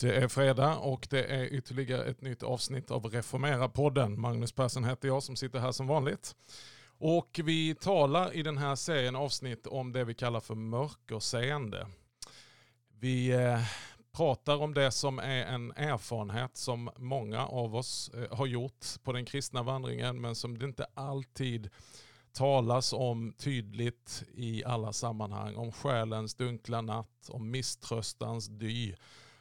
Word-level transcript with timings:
Det 0.00 0.16
är 0.16 0.28
fredag 0.28 0.76
och 0.76 1.06
det 1.10 1.24
är 1.24 1.44
ytterligare 1.54 2.04
ett 2.04 2.20
nytt 2.20 2.42
avsnitt 2.42 2.90
av 2.90 3.04
Reformera-podden. 3.04 4.16
Magnus 4.16 4.52
Persson 4.52 4.84
heter 4.84 5.08
jag 5.08 5.22
som 5.22 5.36
sitter 5.36 5.58
här 5.58 5.72
som 5.72 5.86
vanligt. 5.86 6.36
Och 6.98 7.40
vi 7.44 7.74
talar 7.74 8.34
i 8.34 8.42
den 8.42 8.58
här 8.58 8.76
serien 8.76 9.16
avsnitt 9.16 9.66
om 9.66 9.92
det 9.92 10.04
vi 10.04 10.14
kallar 10.14 10.40
för 10.40 10.54
mörkerseende. 10.54 11.86
Vi 12.98 13.30
eh, 13.30 13.60
pratar 14.12 14.56
om 14.56 14.74
det 14.74 14.90
som 14.90 15.18
är 15.18 15.44
en 15.44 15.72
erfarenhet 15.72 16.56
som 16.56 16.90
många 16.96 17.46
av 17.46 17.76
oss 17.76 18.10
eh, 18.14 18.36
har 18.36 18.46
gjort 18.46 18.86
på 19.02 19.12
den 19.12 19.24
kristna 19.24 19.62
vandringen 19.62 20.20
men 20.20 20.34
som 20.34 20.58
det 20.58 20.64
inte 20.64 20.86
alltid 20.94 21.70
talas 22.32 22.92
om 22.92 23.32
tydligt 23.38 24.22
i 24.34 24.64
alla 24.64 24.92
sammanhang. 24.92 25.56
Om 25.56 25.72
själens 25.72 26.34
dunkla 26.34 26.80
natt, 26.80 27.28
om 27.28 27.50
misströstans 27.50 28.46
dy, 28.46 28.94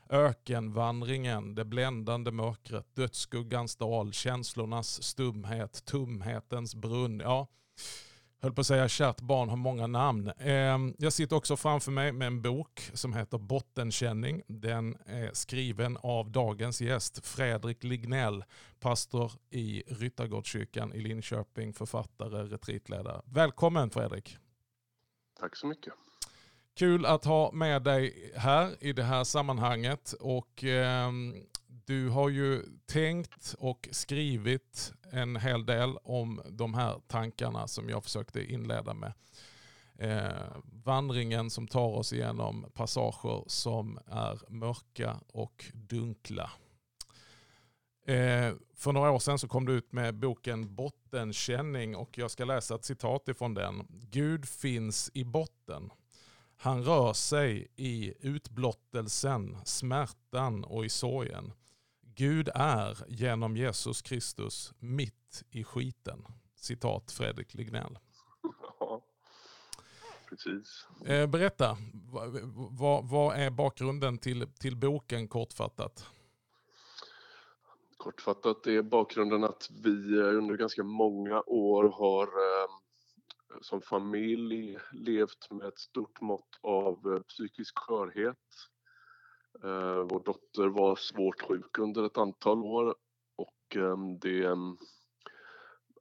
ökenvandringen, 0.09 1.55
det 1.55 1.66
bländande 1.66 2.31
mörkret, 2.31 2.95
dödsskuggans 2.95 3.76
dal, 3.76 4.13
känslornas 4.13 5.04
stumhet, 5.04 5.85
tumhetens 5.85 6.76
brunn. 6.76 7.20
Ja, 7.20 7.48
höll 8.41 8.54
på 8.54 8.62
att 8.62 8.68
säga 8.68 8.88
kärt 8.88 9.22
barn 9.22 9.49
har 9.49 9.57
många 9.57 9.88
namn. 9.88 10.32
Ehm, 10.38 10.96
jag 10.98 11.13
sitter 11.13 11.35
också 11.35 11.57
framför 11.57 11.91
mig 11.91 12.12
med 12.12 12.27
en 12.27 12.41
bok 12.41 12.91
som 12.93 13.13
heter 13.13 13.38
Bottenkänning. 13.38 14.41
Den 14.48 14.98
är 15.05 15.34
skriven 15.34 15.98
av 15.98 16.32
dagens 16.32 16.82
gäst 16.82 17.26
Fredrik 17.26 17.84
Lignell, 17.84 18.44
pastor 18.79 19.32
i 19.49 19.84
Ryttargårdskyrkan 19.88 20.94
i 20.94 20.99
Linköping, 20.99 21.73
författare, 21.73 22.44
retreatledare. 22.44 23.21
Välkommen 23.26 23.90
Fredrik! 23.90 24.38
Tack 25.40 25.55
så 25.57 25.68
mycket! 25.68 25.94
Kul 26.80 27.05
att 27.05 27.26
ha 27.26 27.52
med 27.52 27.82
dig 27.84 28.32
här 28.35 28.84
i 28.84 28.94
det 28.94 29.04
här 29.04 29.24
sammanhanget 29.24 30.13
och 30.13 30.63
eh, 30.63 31.12
du 31.68 32.10
har 32.10 32.30
ju 32.30 32.63
tänkt 32.85 33.55
och 33.60 33.90
skrivit 33.91 34.94
en 35.12 35.35
hel 35.35 35.66
del 35.66 35.98
om 36.04 36.41
de 36.50 36.74
här 36.74 37.02
tankarna 37.07 37.68
som 37.68 37.90
jag 37.90 38.04
försökte 38.04 38.54
inleda 38.54 38.94
med. 38.94 39.13
Eh, 39.98 40.57
vandringen 40.84 41.50
som 41.50 41.68
tar 41.68 41.88
oss 41.88 42.13
igenom 42.13 42.66
passager 42.74 43.44
som 43.48 44.00
är 44.07 44.40
mörka 44.50 45.20
och 45.27 45.66
dunkla. 45.74 46.52
Eh, 48.05 48.54
för 48.76 48.91
några 48.91 49.12
år 49.12 49.20
sedan 49.20 49.40
så 49.40 49.48
kom 49.48 49.66
du 49.66 49.74
ut 49.74 49.91
med 49.91 50.16
boken 50.16 50.76
Bottenkänning 50.76 51.96
och 51.96 52.18
jag 52.18 52.32
ska 52.32 52.46
läsa 52.46 52.76
ett 52.76 52.85
citat 52.85 53.27
ifrån 53.27 53.54
den. 53.54 53.88
Gud 53.90 54.46
finns 54.46 55.12
i 55.13 55.24
botten. 55.24 55.91
Han 56.62 56.84
rör 56.84 57.13
sig 57.13 57.68
i 57.76 58.13
utblottelsen, 58.27 59.57
smärtan 59.65 60.63
och 60.63 60.85
i 60.85 60.90
sorgen. 60.90 61.54
Gud 62.01 62.49
är 62.55 62.98
genom 63.07 63.57
Jesus 63.57 64.01
Kristus 64.01 64.74
mitt 64.79 65.44
i 65.51 65.63
skiten. 65.63 66.25
Citat 66.56 67.12
Fredrik 67.12 67.53
Lignell. 67.53 68.00
Ja, 68.79 69.01
precis. 70.29 70.88
Eh, 71.06 71.28
berätta, 71.28 71.78
vad, 72.12 72.40
vad, 72.79 73.09
vad 73.09 73.35
är 73.35 73.50
bakgrunden 73.50 74.17
till, 74.17 74.47
till 74.59 74.75
boken 74.75 75.28
kortfattat? 75.28 76.06
Kortfattat 77.97 78.67
är 78.67 78.81
bakgrunden 78.81 79.44
att 79.44 79.69
vi 79.83 80.22
under 80.22 80.57
ganska 80.57 80.83
många 80.83 81.41
år 81.41 81.83
har 81.83 82.23
eh, 82.23 82.78
som 83.61 83.81
familj 83.81 84.77
levt 84.91 85.51
med 85.51 85.67
ett 85.67 85.79
stort 85.79 86.21
mått 86.21 86.59
av 86.61 87.13
eh, 87.13 87.21
psykisk 87.21 87.79
skörhet. 87.79 88.37
Eh, 89.63 89.99
vår 90.09 90.23
dotter 90.23 90.67
var 90.67 90.95
svårt 90.95 91.41
sjuk 91.41 91.77
under 91.77 92.03
ett 92.03 92.17
antal 92.17 92.63
år 92.63 92.95
och 93.35 93.75
ehm, 93.75 94.19
det 94.19 94.45
ehm, 94.45 94.77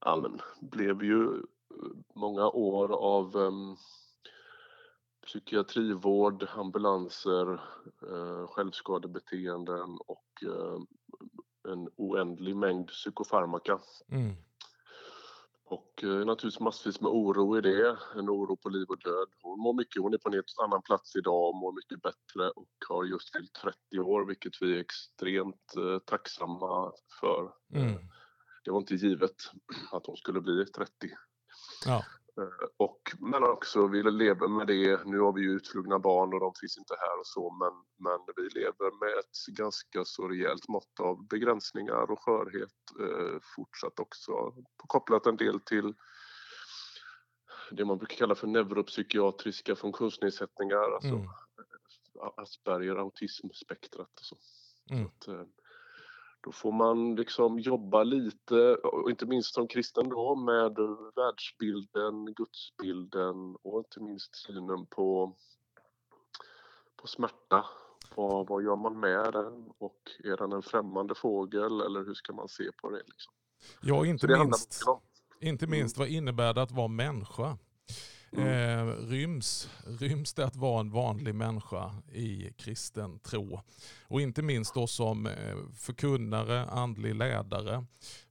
ja, 0.00 0.30
blev 0.60 1.02
ju 1.02 1.24
eh, 1.34 1.42
många 2.14 2.48
år 2.48 2.92
av 2.92 3.36
ehm, 3.36 3.76
psykiatrivård, 5.26 6.48
ambulanser, 6.56 7.60
självskadebeteenden 8.46 9.98
och 10.06 10.44
en 11.68 11.88
oändlig 11.96 12.56
mängd 12.56 12.88
psykofarmaka. 12.88 13.78
Mm. 14.10 14.36
Och 15.70 16.04
eh, 16.04 16.08
naturligtvis 16.08 16.60
massvis 16.60 17.00
med 17.00 17.10
oro 17.10 17.58
i 17.58 17.60
det, 17.60 17.98
en 18.14 18.30
oro 18.30 18.56
på 18.56 18.68
liv 18.68 18.86
och 18.88 18.98
död. 18.98 19.28
Hon 19.42 19.60
mår 19.60 19.74
mycket, 19.74 20.02
hon 20.02 20.14
är 20.14 20.18
på 20.18 20.28
en 20.28 20.34
helt 20.34 20.54
annan 20.64 20.82
plats 20.82 21.16
idag 21.16 21.48
och 21.48 21.56
mår 21.56 21.72
mycket 21.72 22.02
bättre 22.02 22.50
och 22.50 22.68
har 22.88 23.04
just 23.04 23.36
fyllt 23.36 23.52
30 23.52 24.00
år 24.00 24.26
vilket 24.26 24.62
vi 24.62 24.76
är 24.76 24.80
extremt 24.80 25.76
eh, 25.76 25.98
tacksamma 25.98 26.92
för. 27.20 27.52
Mm. 27.74 27.94
Det 28.64 28.70
var 28.70 28.78
inte 28.78 28.94
givet 28.94 29.36
att 29.92 30.06
hon 30.06 30.16
skulle 30.16 30.40
bli 30.40 30.66
30. 30.66 30.90
Ja. 31.86 32.04
Eh, 32.38 32.66
och, 32.76 33.00
men 33.20 33.44
också 33.44 33.86
vi 33.86 34.02
lever 34.02 34.48
med 34.48 34.66
det. 34.66 35.04
Nu 35.04 35.18
har 35.18 35.32
vi 35.32 35.40
ju 35.40 35.50
utflugna 35.50 35.98
barn 35.98 36.34
och 36.34 36.40
de 36.40 36.52
finns 36.60 36.78
inte 36.78 36.94
här 36.98 37.18
och 37.18 37.26
så 37.26 37.50
men, 37.50 37.72
men 37.96 38.20
vi 38.36 38.60
lever 38.60 39.00
med 39.00 39.18
ett 39.18 39.56
ganska 39.56 40.04
så 40.04 40.28
rejält 40.28 40.68
mått 40.68 41.00
av 41.00 41.26
begränsningar 41.26 42.10
och 42.10 42.22
skörhet 42.22 42.78
eh, 43.00 43.38
fortsatt 43.56 44.00
också. 44.00 44.54
Kopplat 44.76 45.26
en 45.26 45.36
del 45.36 45.60
till 45.60 45.94
det 47.70 47.84
man 47.84 47.98
brukar 47.98 48.16
kalla 48.16 48.34
för 48.34 48.46
neuropsykiatriska 48.46 49.76
funktionsnedsättningar, 49.76 50.94
alltså 50.94 51.14
mm. 51.14 51.28
Asperger, 52.36 52.96
autismspektrat 52.96 54.20
och 54.20 54.24
så. 54.24 54.36
Mm. 54.90 55.10
så 55.18 55.32
att, 55.32 55.38
eh, 55.38 55.46
då 56.40 56.52
får 56.52 56.72
man 56.72 57.14
liksom 57.14 57.58
jobba 57.58 58.02
lite, 58.02 58.74
och 58.74 59.10
inte 59.10 59.26
minst 59.26 59.54
som 59.54 59.68
kristen 59.68 60.08
då, 60.08 60.34
med 60.34 60.76
världsbilden, 61.16 62.34
gudsbilden 62.34 63.56
och 63.62 63.78
inte 63.78 64.00
minst 64.00 64.36
synen 64.36 64.86
på, 64.86 65.36
på 66.96 67.06
smärta. 67.06 67.64
Vad, 68.14 68.48
vad 68.48 68.62
gör 68.62 68.76
man 68.76 69.00
med 69.00 69.32
den 69.32 69.72
och 69.78 70.00
är 70.24 70.36
den 70.36 70.52
en 70.52 70.62
främmande 70.62 71.14
fågel 71.14 71.80
eller 71.80 72.04
hur 72.04 72.14
ska 72.14 72.32
man 72.32 72.48
se 72.48 72.72
på 72.82 72.90
det? 72.90 73.02
Liksom? 73.06 73.32
Ja, 73.82 74.06
inte 74.06 74.28
minst, 74.28 74.84
inte 75.40 75.66
minst 75.66 75.98
vad 75.98 76.08
innebär 76.08 76.54
det 76.54 76.62
att 76.62 76.72
vara 76.72 76.88
människa? 76.88 77.58
Mm. 78.32 78.48
Eh, 78.48 78.94
ryms, 79.08 79.70
ryms 79.86 80.34
det 80.34 80.44
att 80.44 80.56
vara 80.56 80.80
en 80.80 80.90
vanlig 80.90 81.34
människa 81.34 81.94
i 82.12 82.52
kristen 82.56 83.18
tro? 83.18 83.60
Och 84.02 84.20
inte 84.20 84.42
minst 84.42 84.74
då 84.74 84.86
som 84.86 85.26
eh, 85.26 85.56
förkunnare, 85.76 86.64
andlig 86.64 87.14
ledare. 87.14 87.84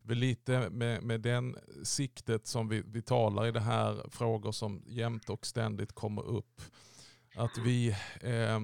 Lite 0.10 0.70
med, 0.70 1.04
med 1.04 1.22
den 1.22 1.58
siktet 1.84 2.48
som 2.48 2.68
vi, 2.68 2.84
vi 2.86 3.02
talar 3.02 3.48
i 3.48 3.52
det 3.52 3.60
här, 3.60 4.06
frågor 4.10 4.52
som 4.52 4.84
jämt 4.88 5.30
och 5.30 5.46
ständigt 5.46 5.94
kommer 5.94 6.26
upp. 6.26 6.62
Att 7.36 7.58
vi, 7.58 7.90
eh, 8.22 8.60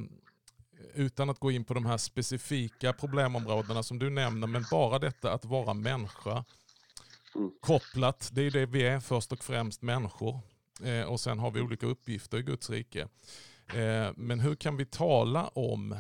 utan 0.94 1.30
att 1.30 1.40
gå 1.40 1.52
in 1.52 1.64
på 1.64 1.74
de 1.74 1.86
här 1.86 1.98
specifika 1.98 2.94
problemområdena 2.94 3.84
som 3.84 4.00
du 4.00 4.10
nämner, 4.10 4.48
men 4.48 4.66
bara 4.72 5.00
detta 5.00 5.34
att 5.34 5.46
vara 5.46 5.74
människa, 5.74 6.46
mm. 7.36 7.52
kopplat, 7.62 8.30
det 8.34 8.42
är 8.42 8.52
det 8.52 8.66
vi 8.66 8.84
är 8.84 9.00
först 9.00 9.31
och 9.31 9.44
främst 9.44 9.81
människor. 9.81 10.40
Eh, 10.84 11.04
och 11.04 11.20
sen 11.20 11.40
har 11.40 11.52
vi 11.52 11.62
olika 11.62 11.86
uppgifter 11.86 12.38
i 12.38 12.42
Guds 12.42 12.70
rike. 12.70 13.08
Eh, 13.68 14.12
men 14.16 14.40
hur 14.40 14.56
kan 14.56 14.78
vi 14.78 14.86
tala 14.86 15.48
om 15.48 15.96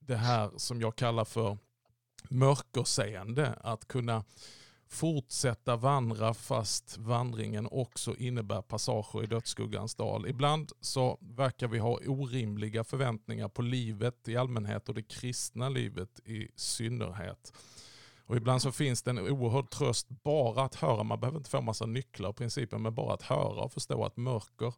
det 0.00 0.16
här 0.16 0.50
som 0.56 0.80
jag 0.80 0.96
kallar 0.96 1.24
för 1.24 1.58
mörkerseende? 2.28 3.54
Att 3.60 3.88
kunna 3.88 4.24
fortsätta 4.90 5.76
vandra 5.76 6.34
fast 6.34 6.98
vandringen 6.98 7.68
också 7.70 8.16
innebär 8.16 8.62
passager 8.62 9.24
i 9.24 9.26
dödsskuggans 9.26 9.94
dal. 9.94 10.26
Ibland 10.26 10.72
så 10.80 11.18
verkar 11.20 11.68
vi 11.68 11.78
ha 11.78 11.98
orimliga 12.06 12.84
förväntningar 12.84 13.48
på 13.48 13.62
livet 13.62 14.28
i 14.28 14.36
allmänhet 14.36 14.88
och 14.88 14.94
det 14.94 15.02
kristna 15.02 15.68
livet 15.68 16.20
i 16.24 16.48
synnerhet. 16.56 17.52
Och 18.30 18.36
ibland 18.36 18.62
så 18.62 18.72
finns 18.72 19.02
det 19.02 19.10
en 19.10 19.18
oerhörd 19.18 19.70
tröst 19.70 20.08
bara 20.08 20.62
att 20.62 20.74
höra. 20.74 21.02
Man 21.02 21.20
behöver 21.20 21.38
inte 21.38 21.50
få 21.50 21.60
massa 21.60 21.86
nycklar 21.86 22.28
och 22.28 22.36
principer, 22.36 22.78
men 22.78 22.94
bara 22.94 23.14
att 23.14 23.22
höra 23.22 23.62
och 23.62 23.72
förstå 23.72 24.04
att 24.04 24.16
mörker, 24.16 24.74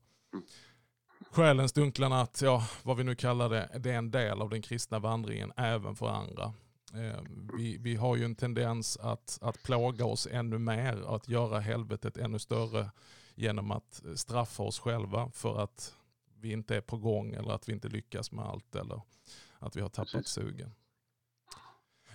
själens 1.31 1.73
dunkla 1.73 2.09
natt, 2.09 2.41
ja 2.43 2.67
vad 2.83 2.97
vi 2.97 3.05
nu 3.05 3.15
kallar 3.15 3.49
det, 3.49 3.71
det 3.79 3.91
är 3.91 3.99
en 3.99 4.11
del 4.11 4.43
av 4.43 4.51
den 4.51 4.63
kristna 4.63 4.99
vandringen 4.99 5.53
även 5.57 5.97
för 5.97 6.09
andra. 6.09 6.45
Eh, 6.95 7.21
vi, 7.59 7.77
vi 7.79 7.97
har 7.97 8.17
ju 8.17 8.25
en 8.25 8.35
tendens 8.35 8.97
att, 8.97 9.39
att 9.43 9.63
plåga 9.63 10.05
oss 10.05 10.29
ännu 10.31 10.59
mer, 10.59 11.15
att 11.15 11.29
göra 11.29 11.61
helvetet 11.61 12.17
ännu 12.17 12.39
större 12.39 12.91
genom 13.35 13.71
att 13.71 14.03
straffa 14.15 14.63
oss 14.63 14.79
själva 14.79 15.31
för 15.31 15.63
att 15.63 15.95
vi 16.41 16.53
inte 16.53 16.77
är 16.77 16.81
på 16.81 16.97
gång 16.97 17.35
eller 17.35 17.53
att 17.53 17.69
vi 17.69 17.73
inte 17.73 17.89
lyckas 17.89 18.33
med 18.33 18.45
allt 18.45 18.77
eller 18.77 19.03
att 19.59 19.77
vi 19.77 19.81
har 19.81 19.89
tappat 19.89 20.13
Precis. 20.13 20.33
sugen. 20.33 20.75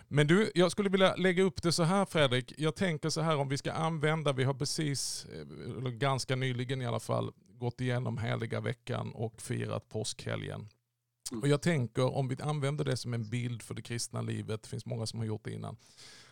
Men 0.08 0.28
du, 0.28 0.52
jag 0.56 0.72
skulle 0.72 0.90
vilja 0.90 1.16
lägga 1.16 1.44
upp 1.44 1.62
det 1.62 1.72
så 1.72 1.84
här 1.84 2.06
Fredrik. 2.06 2.54
Jag 2.58 2.76
tänker 2.76 3.10
så 3.10 3.22
här 3.22 3.38
om 3.38 3.50
vi 3.50 3.58
ska 3.58 3.72
använda, 3.72 4.34
vi 4.34 4.44
har 4.44 4.54
precis, 4.54 5.26
eller 5.78 5.90
ganska 5.90 6.36
nyligen 6.36 6.82
i 6.82 6.86
alla 6.86 7.00
fall, 7.00 7.32
gått 7.60 7.82
igenom 7.82 8.18
heliga 8.18 8.62
veckan 8.62 9.12
och 9.14 9.42
firat 9.42 9.90
påskhelgen. 9.90 10.70
Mm. 11.32 11.42
Och 11.42 11.48
Jag 11.48 11.62
tänker 11.62 12.16
om 12.16 12.28
vi 12.28 12.42
använder 12.42 12.86
det 12.86 12.98
som 12.98 13.14
en 13.14 13.30
bild 13.30 13.62
för 13.62 13.74
det 13.74 13.82
kristna 13.82 14.22
livet, 14.22 14.64
det 14.64 14.70
finns 14.70 14.86
många 14.86 15.06
som 15.06 15.20
har 15.20 15.26
gjort 15.26 15.46
det 15.46 15.52
innan, 15.52 15.78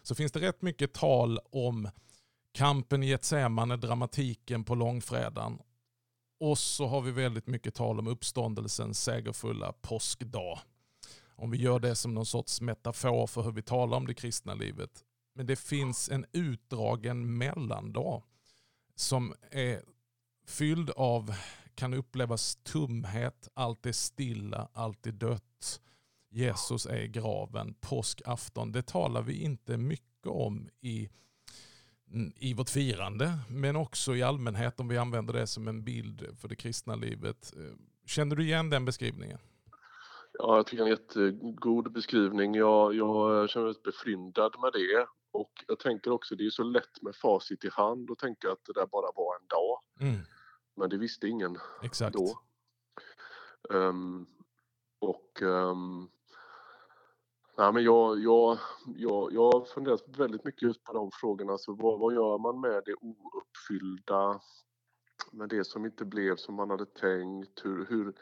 så 0.03 0.15
finns 0.15 0.31
det 0.31 0.39
rätt 0.39 0.61
mycket 0.61 0.93
tal 0.93 1.39
om 1.51 1.89
kampen 2.51 3.03
i 3.03 3.07
Getsemane, 3.07 3.77
dramatiken 3.77 4.63
på 4.63 4.75
långfredagen. 4.75 5.59
Och 6.39 6.57
så 6.57 6.87
har 6.87 7.01
vi 7.01 7.11
väldigt 7.11 7.47
mycket 7.47 7.75
tal 7.75 7.99
om 7.99 8.07
uppståndelsens 8.07 9.03
segerfulla 9.03 9.73
påskdag. 9.73 10.59
Om 11.35 11.51
vi 11.51 11.57
gör 11.57 11.79
det 11.79 11.95
som 11.95 12.13
någon 12.13 12.25
sorts 12.25 12.61
metafor 12.61 13.27
för 13.27 13.41
hur 13.41 13.51
vi 13.51 13.61
talar 13.61 13.97
om 13.97 14.07
det 14.07 14.13
kristna 14.13 14.53
livet. 14.53 15.03
Men 15.35 15.45
det 15.45 15.55
finns 15.55 16.09
en 16.09 16.25
utdragen 16.31 17.37
mellandag 17.37 18.23
som 18.95 19.33
är 19.51 19.83
fylld 20.47 20.89
av, 20.89 21.35
kan 21.75 21.93
upplevas 21.93 22.55
tumhet, 22.55 23.47
allt 23.53 23.85
är 23.85 23.91
stilla, 23.91 24.69
allt 24.73 25.07
är 25.07 25.11
dött. 25.11 25.81
Jesus 26.29 26.85
är 26.85 27.01
i 27.01 27.07
graven, 27.07 27.73
påskafton. 27.73 28.71
Det 28.71 28.87
talar 28.87 29.21
vi 29.21 29.41
inte 29.41 29.77
mycket 29.77 30.27
om 30.27 30.69
i, 30.81 31.09
mm, 32.11 32.33
i 32.37 32.53
vårt 32.53 32.69
firande, 32.69 33.39
men 33.49 33.75
också 33.75 34.15
i 34.15 34.23
allmänhet 34.23 34.79
om 34.79 34.87
vi 34.87 34.97
använder 34.97 35.33
det 35.33 35.47
som 35.47 35.67
en 35.67 35.83
bild 35.83 36.37
för 36.37 36.47
det 36.47 36.55
kristna 36.55 36.95
livet. 36.95 37.53
Eh, 37.57 37.75
känner 38.05 38.35
du 38.35 38.43
igen 38.43 38.69
den 38.69 38.85
beskrivningen? 38.85 39.39
Ja, 40.37 40.55
jag 40.55 40.67
tycker 40.67 40.83
en 40.83 40.89
jättegod 40.89 41.91
beskrivning. 41.91 42.55
Jag, 42.55 42.95
jag 42.95 43.49
känner 43.49 43.65
mig 43.65 43.75
befryndad 43.83 44.55
med 44.61 44.73
det. 44.73 45.07
Och 45.31 45.51
jag 45.67 45.79
tänker 45.79 46.11
också, 46.11 46.35
det 46.35 46.45
är 46.45 46.49
så 46.49 46.63
lätt 46.63 47.01
med 47.01 47.15
facit 47.15 47.65
i 47.65 47.69
hand 47.69 48.11
att 48.11 48.19
tänka 48.19 48.51
att 48.51 48.65
det 48.65 48.73
där 48.73 48.85
bara 48.85 49.11
var 49.15 49.35
en 49.35 49.47
dag. 49.47 49.79
Mm. 49.99 50.25
Men 50.75 50.89
det 50.89 50.97
visste 50.97 51.27
ingen 51.27 51.57
Exakt. 51.83 52.15
då. 52.17 52.39
Um, 53.69 54.27
och 54.99 55.41
um, 55.41 56.09
nej, 57.57 57.73
men 57.73 57.83
jag, 57.83 58.19
jag, 58.19 58.57
jag, 58.85 59.33
jag 59.33 59.51
har 59.51 59.65
funderat 59.65 60.03
väldigt 60.07 60.45
mycket 60.45 60.61
just 60.61 60.83
på 60.83 60.93
de 60.93 61.11
frågorna. 61.13 61.51
Alltså, 61.51 61.73
vad, 61.73 61.99
vad 61.99 62.13
gör 62.13 62.37
man 62.37 62.59
med 62.59 62.81
det 62.85 62.93
ouppfyllda? 62.93 64.41
Med 65.31 65.49
det 65.49 65.63
som 65.63 65.85
inte 65.85 66.05
blev 66.05 66.35
som 66.35 66.55
man 66.55 66.69
hade 66.69 66.85
tänkt? 66.85 67.65
Hur, 67.65 67.85
hur, 67.85 68.13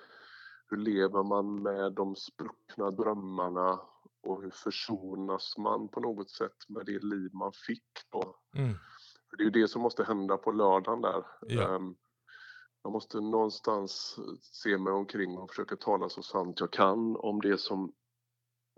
hur 0.69 0.77
lever 0.77 1.23
man 1.23 1.63
med 1.63 1.93
de 1.93 2.15
spruckna 2.15 2.91
drömmarna 2.91 3.79
och 4.23 4.41
hur 4.41 4.51
försonas 4.51 5.57
man 5.57 5.87
på 5.87 5.99
något 5.99 6.29
sätt 6.29 6.69
med 6.69 6.85
det 6.85 7.03
liv 7.03 7.29
man 7.33 7.51
fick 7.67 7.91
då? 8.11 8.35
Mm. 8.55 8.73
För 9.29 9.37
det 9.37 9.43
är 9.43 9.45
ju 9.45 9.61
det 9.61 9.67
som 9.67 9.81
måste 9.81 10.03
hända 10.03 10.37
på 10.37 10.51
lördagen 10.51 11.01
där. 11.01 11.25
Ja. 11.41 11.79
Jag 12.83 12.91
måste 12.91 13.21
någonstans 13.21 14.19
se 14.41 14.77
mig 14.77 14.93
omkring 14.93 15.37
och 15.37 15.49
försöka 15.49 15.75
tala 15.75 16.09
så 16.09 16.23
sant 16.23 16.59
jag 16.59 16.71
kan 16.71 17.15
om 17.15 17.41
det 17.41 17.57
som 17.57 17.93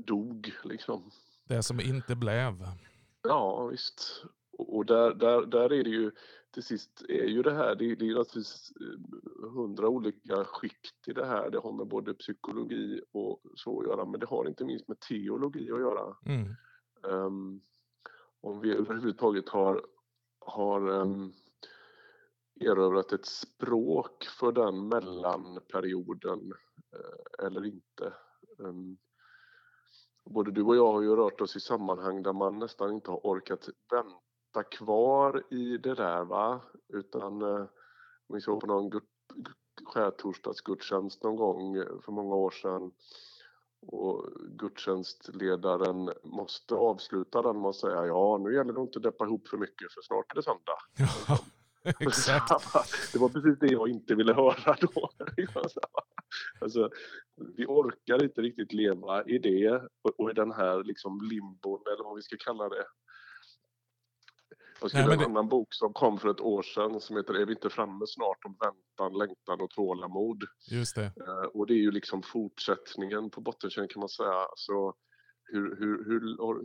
dog. 0.04 0.54
Liksom. 0.64 1.12
Det 1.48 1.64
som 1.64 1.80
inte 1.80 2.16
blev. 2.16 2.54
Ja, 3.22 3.66
visst. 3.66 4.26
Och 4.58 4.86
där, 4.86 5.14
där, 5.14 5.46
där 5.46 5.74
är 5.74 5.84
det 5.84 5.90
ju 5.90 6.12
till 6.56 6.64
sist 6.64 7.02
är 7.10 7.28
ju 7.28 7.42
det 7.42 7.54
här, 7.54 7.76
det, 7.76 7.96
det 7.96 8.10
är 8.10 8.16
naturligtvis 8.16 8.74
eh, 8.82 9.50
hundra 9.50 9.88
olika 9.90 10.46
skikt 10.46 11.08
i 11.08 11.14
det 11.14 11.26
här. 11.26 11.50
Det 11.50 11.60
har 11.60 11.72
med 11.72 11.88
både 11.88 12.14
psykologi 12.14 13.02
och 13.12 13.42
så 13.56 13.80
att 13.80 13.88
göra, 13.88 14.06
men 14.06 14.20
det 14.20 14.26
har 14.26 14.48
inte 14.48 14.66
minst 14.66 14.88
med 14.88 15.00
teologi 15.00 15.72
att 15.72 15.80
göra. 15.80 16.16
Mm. 16.26 16.56
Um, 17.04 17.62
om 18.42 18.60
vi 18.60 18.74
överhuvudtaget 18.74 19.50
har, 19.50 19.86
har 20.40 20.90
um, 20.90 21.34
erövrat 22.60 23.12
ett 23.12 23.26
språk 23.26 24.24
för 24.40 24.52
den 24.52 24.88
mellanperioden 24.88 26.54
uh, 26.96 27.46
eller 27.48 27.66
inte. 27.66 28.14
Um, 28.58 28.98
både 30.26 30.52
du 30.52 30.64
och 30.64 30.76
jag 30.76 30.92
har 30.92 31.02
ju 31.02 31.16
rört 31.16 31.42
oss 31.42 31.56
i 31.56 31.60
sammanhang 31.60 32.24
där 32.24 32.34
man 32.34 32.60
nästan 32.60 32.94
inte 32.94 33.12
har 33.12 33.20
orkat 33.24 33.70
vänta 33.92 34.26
sitta 34.56 34.64
kvar 34.64 35.44
i 35.50 35.78
det 35.78 35.96
där 35.96 36.24
va, 36.24 36.62
utan 36.94 37.42
eh, 37.42 37.66
vi 38.28 38.42
såg 38.42 38.62
på 38.62 38.68
någon 38.68 39.02
skärtorsdagsgudstjänst 39.86 41.24
någon 41.24 41.36
gång 41.36 41.76
eh, 41.76 42.02
för 42.06 42.12
många 42.12 42.36
år 42.36 42.52
sedan 42.52 42.92
och 43.88 44.30
gudstjänstledaren 44.50 46.10
måste 46.24 46.76
avsluta 46.76 47.42
den 47.42 47.62
med 47.62 47.70
att 47.70 47.76
säga 47.76 48.06
ja, 48.06 48.38
nu 48.38 48.56
gäller 48.56 48.74
det 48.74 48.82
inte 48.82 49.00
att 49.00 49.04
deppa 49.04 49.26
ihop 49.26 49.48
för 49.48 49.58
mycket 49.58 49.94
för 49.94 50.02
snart 50.02 50.32
är 50.32 50.36
det 50.36 50.44
söndag. 50.44 50.78
Ja, 51.88 51.94
exakt. 52.00 52.74
det 53.14 53.20
var 53.20 53.30
precis 53.30 53.60
det 53.60 53.68
jag 53.68 53.90
inte 53.90 54.16
ville 54.16 54.34
höra 54.34 54.76
då. 54.82 55.10
alltså, 56.60 56.90
vi 57.58 57.66
orkar 57.66 58.24
inte 58.24 58.42
riktigt 58.42 58.74
leva 58.74 59.24
i 59.24 59.38
det 59.38 59.82
och 60.18 60.32
i 60.32 60.34
den 60.34 60.52
här 60.52 60.84
liksom 60.84 61.22
limbon 61.22 61.82
eller 61.94 62.04
vad 62.04 62.16
vi 62.16 62.22
ska 62.22 62.36
kalla 62.40 62.70
det. 62.70 62.86
Jag 64.86 64.92
skrev 64.92 65.12
en 65.12 65.20
det... 65.20 65.26
annan 65.26 65.50
bok 65.50 65.74
som 65.74 65.94
kom 65.94 66.20
för 66.20 66.30
ett 66.30 66.42
år 66.42 66.62
sedan 66.62 67.02
som 67.02 67.18
heter 67.18 67.34
Är 67.34 67.46
vi 67.46 67.54
inte 67.54 67.70
framme 67.70 68.06
snart? 68.08 68.46
om 68.46 68.58
väntan, 68.60 69.18
längtan 69.18 69.62
och 69.62 69.70
tålamod. 69.70 70.44
Just 70.72 70.96
det. 70.96 71.06
Eh, 71.06 71.48
och 71.54 71.68
det 71.68 71.74
är 71.74 71.82
ju 71.82 71.92
liksom 71.92 72.24
fortsättningen 72.24 73.30
på 73.30 73.42
bottenkärn 73.42 73.88
kan 73.88 74.00
man 74.00 74.10
säga. 74.10 74.48
Så 74.56 74.96
hur, 75.44 75.76
hur, 75.76 76.06
hur, 76.06 76.20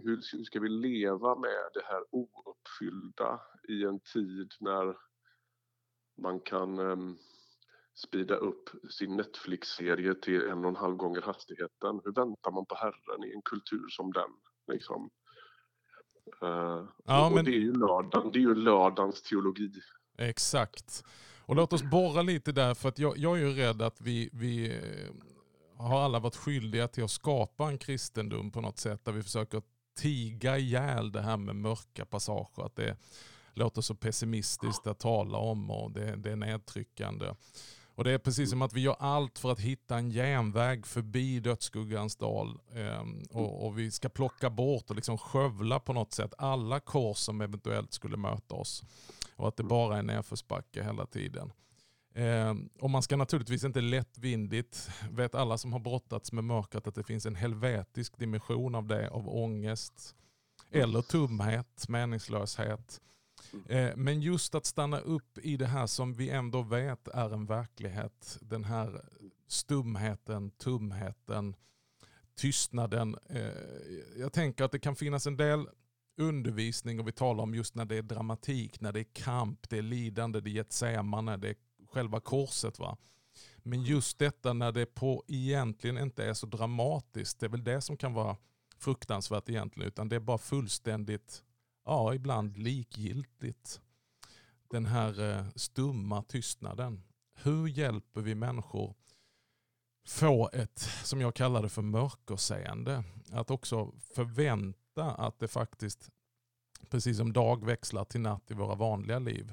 hur 0.05 0.45
ska 0.45 0.61
vi 0.61 0.69
leva 0.69 1.35
med 1.35 1.71
det 1.75 1.85
här 1.85 2.03
ouppfyllda 2.11 3.41
i 3.69 3.85
en 3.85 4.01
tid 4.01 4.53
när 4.61 4.97
man 6.23 6.41
kan 6.41 6.79
um, 6.79 7.19
speeda 7.95 8.35
upp 8.35 8.71
sin 8.91 9.17
Netflix-serie 9.17 10.15
till 10.15 10.43
en 10.43 10.65
och 10.65 10.71
en 10.71 10.77
halv 10.77 10.97
gånger 10.97 11.23
hastigheten. 11.23 12.01
Hur 12.05 12.13
väntar 12.13 12.51
man 12.51 12.67
på 12.67 12.75
Herren 12.75 13.25
i 13.25 13.33
en 13.35 13.43
kultur 13.43 13.89
som 13.89 14.13
den? 14.13 14.31
Liksom? 14.73 15.11
Uh, 16.43 16.85
ja, 17.05 17.27
och 17.27 17.33
men... 17.33 17.45
det, 17.45 17.51
är 17.51 17.61
ju 17.61 17.73
lördagen, 17.73 18.33
det 18.33 18.39
är 18.39 18.41
ju 18.41 18.55
lördagens 18.55 19.23
teologi. 19.23 19.71
Exakt. 20.19 21.05
Och 21.51 21.57
låt 21.57 21.73
oss 21.73 21.83
borra 21.83 22.23
lite 22.23 22.53
där, 22.53 22.75
för 22.75 22.89
att 22.89 22.99
jag, 22.99 23.19
jag 23.19 23.39
är 23.39 23.41
ju 23.41 23.55
rädd 23.55 23.83
att 23.83 24.01
vi, 24.01 24.31
vi 24.33 24.77
eh, 24.77 25.15
har 25.77 26.01
alla 26.01 26.19
varit 26.19 26.37
skyldiga 26.37 26.89
till 26.89 27.05
att 27.05 27.11
skapa 27.11 27.69
en 27.69 27.79
kristendom 27.79 28.51
på 28.51 28.61
något 28.61 28.79
sätt, 28.79 29.05
där 29.05 29.13
vi 29.13 29.23
försöker 29.23 29.63
tiga 29.99 30.59
ihjäl 30.59 31.13
det 31.13 31.21
här 31.21 31.37
med 31.37 31.57
mörka 31.57 32.05
passager. 32.05 32.67
Att 32.67 32.77
det 32.77 32.97
låter 33.55 33.83
så 33.83 33.95
pessimistiskt 33.95 34.87
att 34.87 34.99
tala 34.99 35.39
om 35.39 35.71
och 35.71 35.91
det, 35.91 36.17
det 36.17 36.33
är 36.33 36.37
nedtryckande. 36.37 37.27
Och 38.01 38.05
det 38.05 38.13
är 38.13 38.19
precis 38.19 38.51
som 38.51 38.63
att 38.63 38.73
vi 38.73 38.81
gör 38.81 38.97
allt 38.99 39.39
för 39.39 39.53
att 39.53 39.61
hitta 39.61 39.99
en 39.99 40.11
genväg 40.11 40.87
förbi 40.87 41.41
dödsskuggans 41.41 42.17
dal. 42.17 42.59
Eh, 42.75 43.05
och, 43.31 43.67
och, 43.67 43.79
vi 43.79 43.91
ska 43.91 44.09
plocka 44.09 44.51
bort 44.51 44.91
och 44.91 44.97
liksom 44.97 45.19
skövla 45.19 45.81
på 45.81 45.93
något 45.93 46.13
sätt 46.13 46.35
alla 46.39 46.81
kors 46.81 47.17
som 47.17 47.41
eventuellt 47.41 47.93
skulle 47.93 48.17
möta 48.17 48.55
oss. 48.55 48.83
Och 49.37 49.49
att 49.49 49.57
det 49.57 49.63
bara 49.63 49.99
är 49.99 50.03
nedförsbacke 50.03 50.83
hela 50.83 51.07
tiden. 51.07 51.53
Eh, 52.15 52.55
och 52.81 52.91
man 52.91 53.03
ska 53.03 53.17
naturligtvis 53.17 53.65
inte 53.65 53.81
lättvindigt, 53.81 54.91
vet 55.11 55.35
alla 55.35 55.59
som 55.59 55.73
har 55.73 55.81
brottats 55.81 56.33
med 56.33 56.45
mörkret 56.45 56.87
att 56.87 56.95
det 56.95 57.05
finns 57.05 57.27
en 57.27 57.37
helvetisk 57.37 58.19
dimension 58.19 58.75
av 58.75 58.87
det, 58.87 59.11
av 59.11 59.29
ångest 59.29 60.15
eller 60.71 61.03
tumhet, 61.03 61.89
meningslöshet. 61.89 63.01
Mm. 63.53 63.65
Eh, 63.67 63.97
men 63.97 64.21
just 64.21 64.55
att 64.55 64.67
stanna 64.67 65.01
upp 65.01 65.39
i 65.39 65.57
det 65.57 65.67
här 65.67 65.87
som 65.87 66.15
vi 66.15 66.31
ändå 66.31 66.63
vet 66.63 67.09
är 67.09 67.35
en 67.35 67.47
verklighet. 67.47 68.39
Den 68.41 68.65
här 68.65 69.05
stumheten, 69.49 70.51
tumheten, 70.51 71.57
tystnaden. 72.35 73.17
Eh, 73.29 73.53
jag 74.17 74.33
tänker 74.33 74.65
att 74.65 74.73
det 74.73 74.79
kan 74.79 74.97
finnas 74.97 75.27
en 75.27 75.37
del 75.37 75.67
undervisning 76.17 77.01
och 77.01 77.09
vi 77.09 77.13
talar 77.13 77.43
om 77.43 77.55
just 77.55 77.75
när 77.75 77.85
det 77.85 77.97
är 77.97 78.03
dramatik, 78.03 78.81
när 78.81 78.93
det 78.93 79.01
är 79.01 79.07
kamp, 79.13 79.69
det 79.69 79.79
är 79.79 79.83
lidande, 79.83 80.41
det 80.41 80.51
är 80.51 80.53
Getsemane, 80.53 81.37
det 81.37 81.49
är 81.49 81.57
själva 81.93 82.21
korset. 82.21 82.79
Va? 82.79 82.97
Men 83.59 83.83
just 83.83 84.19
detta 84.19 84.53
när 84.53 84.73
det 84.73 84.87
på 84.87 85.25
egentligen 85.29 85.99
inte 85.99 86.25
är 86.25 86.35
så 86.35 86.47
dramatiskt, 86.47 87.41
det 87.41 87.47
är 87.47 87.51
väl 87.51 87.65
det 87.65 87.81
som 87.81 87.97
kan 87.97 88.15
vara 88.15 88.37
fruktansvärt 88.79 89.49
egentligen, 89.49 89.89
utan 89.89 90.09
det 90.09 90.17
är 90.17 90.21
bara 90.21 90.39
fullständigt 90.39 91.43
ja, 91.85 92.15
ibland 92.15 92.57
likgiltigt. 92.57 93.81
Den 94.69 94.87
här 94.87 95.21
eh, 95.21 95.47
stumma 95.55 96.23
tystnaden. 96.23 97.03
Hur 97.35 97.69
hjälper 97.69 98.21
vi 98.21 98.35
människor 98.35 98.95
få 100.07 100.51
ett, 100.53 100.79
som 101.05 101.21
jag 101.21 101.35
kallar 101.35 101.63
det 101.63 101.69
för 101.69 101.83
mörkerseende? 101.83 103.05
Att 103.31 103.51
också 103.51 103.93
förvänta 104.15 105.11
att 105.11 105.39
det 105.39 105.49
faktiskt, 105.49 106.11
precis 106.89 107.17
som 107.17 107.33
dag 107.33 107.65
växlar 107.65 108.05
till 108.05 108.21
natt 108.21 108.51
i 108.51 108.55
våra 108.55 108.75
vanliga 108.75 109.19
liv, 109.19 109.53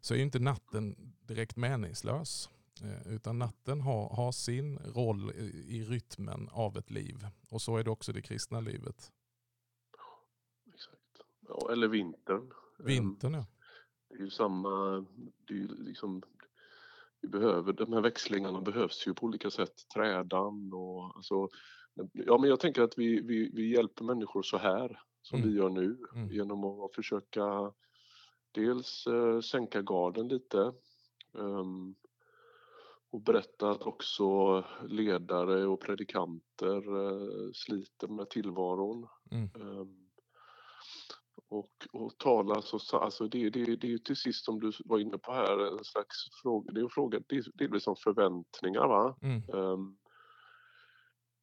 så 0.00 0.14
är 0.14 0.18
inte 0.18 0.38
natten 0.38 1.14
direkt 1.26 1.56
meningslös. 1.56 2.48
Eh, 2.82 3.12
utan 3.12 3.38
natten 3.38 3.80
har, 3.80 4.08
har 4.08 4.32
sin 4.32 4.78
roll 4.78 5.30
i, 5.30 5.76
i 5.76 5.84
rytmen 5.84 6.48
av 6.52 6.78
ett 6.78 6.90
liv. 6.90 7.26
Och 7.48 7.62
så 7.62 7.76
är 7.76 7.84
det 7.84 7.90
också 7.90 8.12
det 8.12 8.22
kristna 8.22 8.60
livet. 8.60 9.12
Ja, 11.48 11.72
eller 11.72 11.88
vintern. 11.88 12.52
Vintern 12.78 13.34
ja. 13.34 13.46
Det 14.08 14.14
är 14.14 14.18
ju 14.18 14.30
samma, 14.30 15.04
det 15.46 15.54
är 15.54 15.58
ju 15.58 15.68
liksom 15.68 16.22
vi 17.20 17.28
behöver, 17.28 17.72
de 17.72 17.92
här 17.92 18.00
växlingarna 18.00 18.60
behövs 18.60 19.06
ju 19.06 19.14
på 19.14 19.26
olika 19.26 19.50
sätt, 19.50 19.88
trädan 19.94 20.72
och 20.72 21.16
alltså, 21.16 21.48
ja 22.12 22.38
men 22.38 22.50
jag 22.50 22.60
tänker 22.60 22.82
att 22.82 22.98
vi, 22.98 23.20
vi, 23.20 23.50
vi 23.54 23.74
hjälper 23.74 24.04
människor 24.04 24.42
så 24.42 24.58
här 24.58 25.00
som 25.22 25.38
mm. 25.38 25.50
vi 25.50 25.56
gör 25.56 25.68
nu 25.68 25.98
mm. 26.14 26.32
genom 26.32 26.64
att 26.64 26.94
försöka 26.94 27.72
dels 28.52 29.06
eh, 29.06 29.40
sänka 29.40 29.82
garden 29.82 30.28
lite 30.28 30.72
um, 31.32 31.94
och 33.10 33.20
berätta 33.20 33.70
att 33.70 33.82
också 33.82 34.64
ledare 34.88 35.66
och 35.66 35.80
predikanter 35.80 36.96
uh, 36.96 37.52
sliter 37.52 38.08
med 38.08 38.30
tillvaron. 38.30 39.06
Mm. 39.30 39.50
Um, 39.54 40.07
och, 41.48 41.70
och 41.92 42.18
tala 42.18 42.62
så, 42.62 42.98
alltså 42.98 43.28
det, 43.28 43.50
det, 43.50 43.76
det 43.76 43.86
är 43.86 43.90
ju 43.90 43.98
till 43.98 44.16
sist 44.16 44.44
som 44.44 44.60
du 44.60 44.72
var 44.84 44.98
inne 44.98 45.18
på 45.18 45.32
här 45.32 45.78
en 45.78 45.84
slags 45.84 46.16
fråga, 46.42 46.72
det 46.72 46.80
är 46.80 46.84
en 46.84 46.90
fråga 46.90 47.20
delvis 47.54 47.86
om 47.86 47.96
förväntningar 47.96 48.88
va. 48.88 49.16
Mm. 49.22 49.42
Um, 49.48 49.98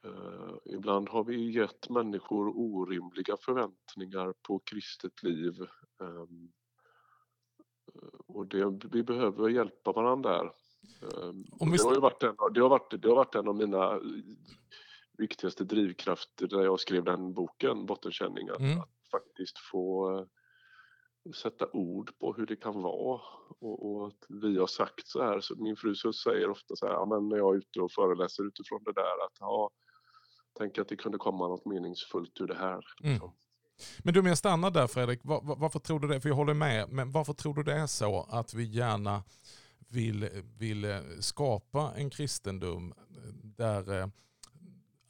uh, 0.05 0.55
ibland 0.65 1.09
har 1.09 1.24
vi 1.24 1.51
gett 1.51 1.89
människor 1.89 2.57
orimliga 2.57 3.38
förväntningar 3.45 4.33
på 4.41 4.59
kristet 4.59 5.24
liv. 5.24 5.53
Um, 6.00 6.51
och 8.27 8.47
det, 8.47 8.88
vi 8.91 9.03
behöver 9.03 9.50
hjälpa 9.50 9.91
varandra 9.91 10.31
där. 10.31 10.51
Um, 11.01 11.45
det, 11.59 11.83
har 11.83 12.01
varit 12.01 12.24
en, 12.24 12.35
det, 12.53 12.62
har 12.62 12.69
varit, 12.69 13.01
det 13.01 13.07
har 13.07 13.15
varit 13.15 13.35
en 13.35 13.47
av 13.47 13.55
mina 13.55 14.00
viktigaste 15.17 15.63
drivkrafter 15.63 16.47
när 16.51 16.63
jag 16.63 16.79
skrev 16.79 17.03
den 17.03 17.33
boken, 17.33 17.85
Bottenkänning, 17.85 18.50
att, 18.50 18.59
mm. 18.59 18.79
att 18.79 18.94
faktiskt 19.15 19.57
få 19.72 20.17
eh, 20.17 20.25
sätta 21.43 21.65
ord 21.74 22.17
på 22.19 22.34
hur 22.34 22.45
det 22.45 22.55
kan 22.55 22.81
vara. 22.81 23.22
Och, 23.60 23.86
och 23.86 24.07
att 24.07 24.25
vi 24.29 24.57
har 24.57 24.67
sagt 24.67 25.07
så 25.07 25.24
här, 25.24 25.39
så 25.39 25.55
min 25.55 25.75
fru 25.75 25.95
säger 25.95 26.50
ofta 26.50 26.75
så 26.75 26.86
här, 26.86 26.93
ja, 26.93 27.05
men 27.05 27.29
när 27.29 27.38
jag 27.38 27.53
är 27.55 27.57
ute 27.57 27.79
och 27.79 27.91
föreläser 27.91 28.48
utifrån 28.48 28.84
det 28.84 28.93
där 28.93 29.25
att 29.25 29.38
ja, 29.39 29.69
tänk 30.57 30.77
att 30.77 30.88
det 30.88 30.95
kunde 30.95 31.17
komma 31.17 31.48
något 31.48 31.65
meningsfullt 31.65 32.41
ur 32.41 32.48
det 32.48 32.57
här. 32.57 32.79
Mm. 33.03 33.13
Liksom. 33.13 33.31
Men 34.03 34.13
du, 34.13 34.19
om 34.19 34.25
jag 34.25 34.38
stannar 34.38 34.72
där 34.72 34.88
Fredrik, 34.88 35.19
var, 35.24 35.41
var, 35.41 35.55
varför 35.55 35.79
tror 35.79 36.00
du 36.00 36.07
det? 36.07 36.22
För 36.22 36.29
jag 36.29 36.36
håller 36.36 36.53
med, 36.53 36.89
men 36.89 37.12
varför 37.12 37.34
tror 37.34 37.53
du 37.53 37.63
det 37.63 37.74
är 37.74 37.88
så 37.88 38.27
att 38.29 38.53
vi 38.53 38.63
gärna 38.63 39.24
vill, 39.89 40.29
vill 40.60 40.86
eh, 40.86 41.00
skapa 41.19 41.93
en 41.95 42.10
kristendom 42.10 42.93
där 43.57 44.00
eh, 44.00 44.07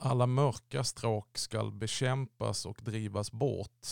alla 0.05 0.27
mörka 0.27 0.83
stråk 0.83 1.37
ska 1.37 1.71
bekämpas 1.71 2.65
och 2.65 2.77
drivas 2.81 3.31
bort. 3.31 3.87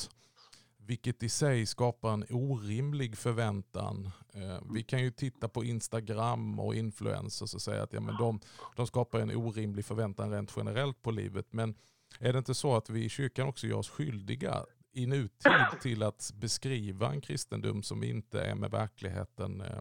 Vilket 0.77 1.24
i 1.24 1.29
sig 1.29 1.65
skapar 1.65 2.13
en 2.13 2.25
orimlig 2.29 3.17
förväntan. 3.17 4.12
Eh, 4.34 4.60
vi 4.74 4.84
kan 4.84 5.03
ju 5.03 5.12
titta 5.12 5.50
på 5.50 5.63
Instagram 5.63 6.60
och 6.60 6.75
influencers 6.75 7.53
och 7.53 7.62
säga 7.62 7.84
att 7.84 7.93
ja, 7.93 8.00
men 8.00 8.17
de, 8.17 8.39
de 8.75 8.88
skapar 8.88 9.20
en 9.20 9.36
orimlig 9.36 9.86
förväntan 9.86 10.32
rent 10.32 10.53
generellt 10.58 11.01
på 11.01 11.12
livet. 11.12 11.48
Men 11.50 11.75
är 12.20 12.34
det 12.34 12.39
inte 12.39 12.53
så 12.53 12.75
att 12.75 12.89
vi 12.89 13.05
i 13.05 13.10
kyrkan 13.10 13.48
också 13.48 13.67
gör 13.67 13.77
oss 13.77 13.89
skyldiga 13.89 14.65
i 14.91 15.05
nutid 15.05 15.82
till 15.82 16.03
att 16.03 16.32
beskriva 16.36 17.12
en 17.12 17.22
kristendom 17.22 17.84
som 17.84 18.03
inte 18.03 18.41
är 18.41 18.55
med 18.55 18.72
verkligheten 18.72 19.62
eh, 19.62 19.77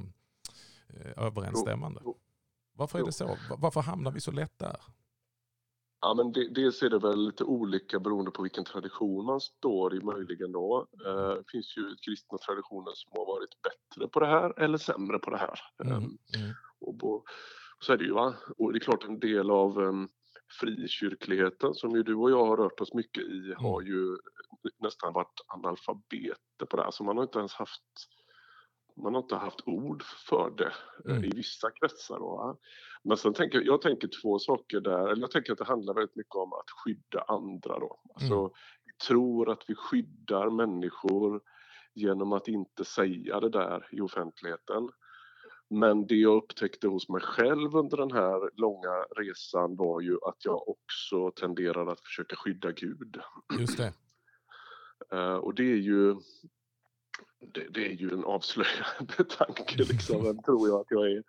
eh 0.89 1.12
överensstämmande? 1.17 2.01
Varför 2.75 2.99
är 2.99 3.05
det 3.05 3.12
så? 3.12 3.37
Varför 3.59 3.81
hamnar 3.81 4.11
vi 4.11 4.21
så 4.21 4.31
lätt 4.31 4.59
där? 4.59 4.77
Ja, 6.03 6.15
men 6.15 6.33
det, 6.33 6.49
dels 6.49 6.83
är 6.83 6.91
det 6.91 6.99
väl 6.99 7.27
lite 7.27 7.45
olika 7.45 8.01
beroende 8.01 8.31
på 8.31 8.43
vilken 8.43 8.65
tradition 8.65 9.25
man 9.25 9.41
står 9.41 9.95
i 9.95 10.01
möjligen 10.01 10.53
då. 10.53 10.87
Eh, 11.07 11.29
det 11.29 11.51
finns 11.51 11.77
ju 11.77 11.97
kristna 11.97 12.39
traditioner 12.39 12.93
som 12.95 13.13
har 13.13 13.27
varit 13.27 13.63
bättre 13.63 14.09
på 14.09 14.21
det 14.21 14.27
här 14.27 14.61
eller 14.61 14.79
sämre 14.79 15.19
på 15.19 15.31
det 15.31 15.39
här. 15.39 15.61
Mm. 15.85 15.97
Um, 15.97 16.19
mm. 16.37 16.55
Och, 16.81 17.05
och, 17.05 17.25
så 17.81 17.93
är 17.93 17.97
det 17.97 18.05
ju 18.05 18.13
va. 18.13 18.35
Och 18.59 18.73
det 18.73 18.79
är 18.79 18.81
klart 18.81 19.05
en 19.05 19.21
del 19.21 19.51
av 19.51 19.79
um, 19.79 20.09
frikyrkligheten 20.61 21.75
som 21.75 21.91
ju 21.91 22.03
du 22.03 22.15
och 22.15 22.31
jag 22.31 22.47
har 22.47 22.57
rört 22.57 22.81
oss 22.81 22.95
mycket 22.95 23.23
i 23.23 23.39
mm. 23.47 23.57
har 23.57 23.83
ju 23.83 24.19
nästan 24.79 25.13
varit 25.13 25.41
analfabeter 25.47 26.67
på 26.71 26.77
det 26.77 26.83
här. 26.83 26.91
Så 26.91 27.05
man 27.05 27.17
har 27.17 27.25
inte 27.25 27.39
ens 27.39 27.55
haft 27.55 27.83
man 28.97 29.15
har 29.15 29.23
inte 29.23 29.37
haft 29.37 29.61
ord 29.67 30.03
för 30.03 30.51
det 30.51 30.73
eh, 31.09 31.17
mm. 31.17 31.25
i 31.25 31.31
vissa 31.37 31.71
kretsar. 31.71 32.19
Då, 32.19 32.59
Men 33.05 33.17
sen 33.17 33.35
tänker 33.35 33.61
jag 33.61 33.83
tänker 33.83 34.09
två 34.23 34.39
saker 34.39 34.81
där, 34.81 35.09
eller 35.09 35.21
jag 35.21 35.31
tänker 35.31 35.53
att 35.53 35.59
det 35.59 35.65
handlar 35.65 35.95
väldigt 35.95 36.17
mycket 36.17 36.35
om 36.35 36.53
att 36.53 36.71
skydda 36.71 37.25
andra 37.29 37.79
då. 37.79 38.01
Alltså, 38.15 38.35
mm. 38.35 38.51
vi 38.85 39.07
tror 39.07 39.51
att 39.51 39.65
vi 39.67 39.75
skyddar 39.75 40.51
människor 40.51 41.41
genom 41.95 42.33
att 42.33 42.49
inte 42.49 42.85
säga 42.85 43.41
det 43.41 43.49
där 43.49 43.89
i 43.93 44.01
offentligheten. 44.01 44.89
Men 45.71 46.07
det 46.07 46.15
jag 46.15 46.37
upptäckte 46.37 46.89
hos 46.89 47.09
mig 47.09 47.21
själv 47.21 47.77
under 47.77 47.97
den 47.97 48.13
här 48.13 48.51
långa 48.61 49.05
resan 49.17 49.77
var 49.77 50.01
ju 50.01 50.15
att 50.15 50.45
jag 50.45 50.69
också 50.69 51.31
tenderar 51.31 51.87
att 51.87 52.01
försöka 52.01 52.37
skydda 52.37 52.73
Gud. 52.73 53.21
Just 53.59 53.79
det. 53.79 53.93
Uh, 55.13 55.35
och 55.45 55.55
det 55.55 55.73
är 55.73 55.77
ju 55.77 56.17
det, 57.41 57.67
det, 57.71 57.87
är 57.87 57.93
ju 57.93 58.11
en 58.11 58.25
avslöjande 58.25 59.25
tanke 59.39 59.77
liksom, 59.77 60.25
vem 60.25 60.43
tror 60.43 60.69
jag 60.69 60.81
att 60.81 60.91
jag 60.91 61.13
är. 61.13 61.23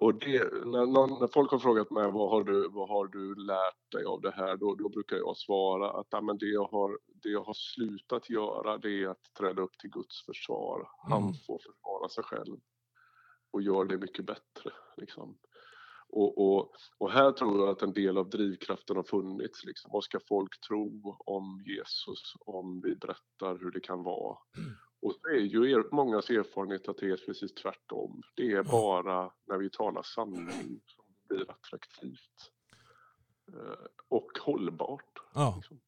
Och 0.00 0.14
det, 0.14 0.38
när, 0.64 0.86
när, 1.20 1.26
folk 1.26 1.50
har 1.50 1.58
frågat 1.58 1.90
mig 1.90 2.10
vad 2.10 2.30
har 2.30 2.44
du, 2.44 2.68
vad 2.68 2.88
har 2.88 3.06
du 3.06 3.34
lärt 3.34 3.92
dig 3.92 4.04
av 4.04 4.20
det 4.20 4.30
här, 4.30 4.56
då, 4.56 4.74
då 4.74 4.88
brukar 4.88 5.16
jag 5.16 5.36
svara 5.36 5.90
att 5.90 6.06
ja, 6.10 6.20
men 6.20 6.38
det, 6.38 6.46
jag 6.46 6.68
har, 6.68 6.98
det 7.22 7.28
jag 7.28 7.44
har 7.44 7.54
slutat 7.54 8.30
göra 8.30 8.78
det 8.78 9.02
är 9.02 9.08
att 9.08 9.34
träda 9.38 9.62
upp 9.62 9.78
till 9.78 9.90
Guds 9.90 10.24
försvar. 10.26 10.88
Han 11.10 11.22
mm. 11.22 11.34
får 11.46 11.58
försvara 11.58 12.08
sig 12.08 12.24
själv 12.24 12.56
och 13.50 13.62
gör 13.62 13.84
det 13.84 13.98
mycket 13.98 14.26
bättre. 14.26 14.70
Liksom. 14.96 15.38
Och, 16.08 16.38
och, 16.38 16.72
och, 16.98 17.10
här 17.10 17.32
tror 17.32 17.58
jag 17.58 17.68
att 17.68 17.82
en 17.82 17.92
del 17.92 18.18
av 18.18 18.30
drivkraften 18.30 18.96
har 18.96 19.02
funnits. 19.02 19.64
Liksom. 19.64 19.90
Vad 19.92 20.04
ska 20.04 20.18
folk 20.28 20.60
tro 20.68 21.16
om 21.18 21.62
Jesus 21.66 22.34
om 22.40 22.80
vi 22.80 22.96
berättar 22.96 23.58
hur 23.58 23.70
det 23.70 23.80
kan 23.80 24.02
vara? 24.02 24.38
Och 25.02 25.14
det 25.22 25.28
är 25.28 25.40
ju 25.40 25.72
er, 25.72 25.84
mångas 25.92 26.30
erfarenhet 26.30 26.88
att 26.88 26.96
det 26.96 27.10
är 27.10 27.16
precis 27.26 27.54
tvärtom. 27.54 28.22
Det 28.36 28.52
är 28.52 28.62
bara 28.62 29.32
när 29.46 29.58
vi 29.58 29.70
talar 29.70 30.02
sanning 30.02 30.80
som 30.86 31.04
det 31.28 31.34
blir 31.34 31.50
attraktivt. 31.50 32.52
Eh, 33.52 33.86
och 34.08 34.30
hållbart. 34.40 35.18
Ja. 35.34 35.54
Liksom. 35.56 35.80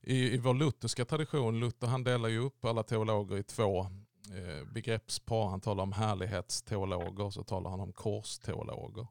I, 0.00 0.34
I 0.34 0.38
vår 0.38 0.54
lutherska 0.54 1.04
tradition, 1.04 1.60
Luther 1.60 1.86
han 1.86 2.04
delar 2.04 2.28
ju 2.28 2.38
upp 2.38 2.64
alla 2.64 2.82
teologer 2.82 3.36
i 3.36 3.42
två 3.42 3.80
eh, 3.80 4.72
begreppspar. 4.72 5.48
Han 5.48 5.60
talar 5.60 5.82
om 5.82 5.92
härlighetsteologer 5.92 7.24
och 7.24 7.34
så 7.34 7.42
talar 7.44 7.70
han 7.70 7.80
om 7.80 7.92
korsteologer. 7.92 9.06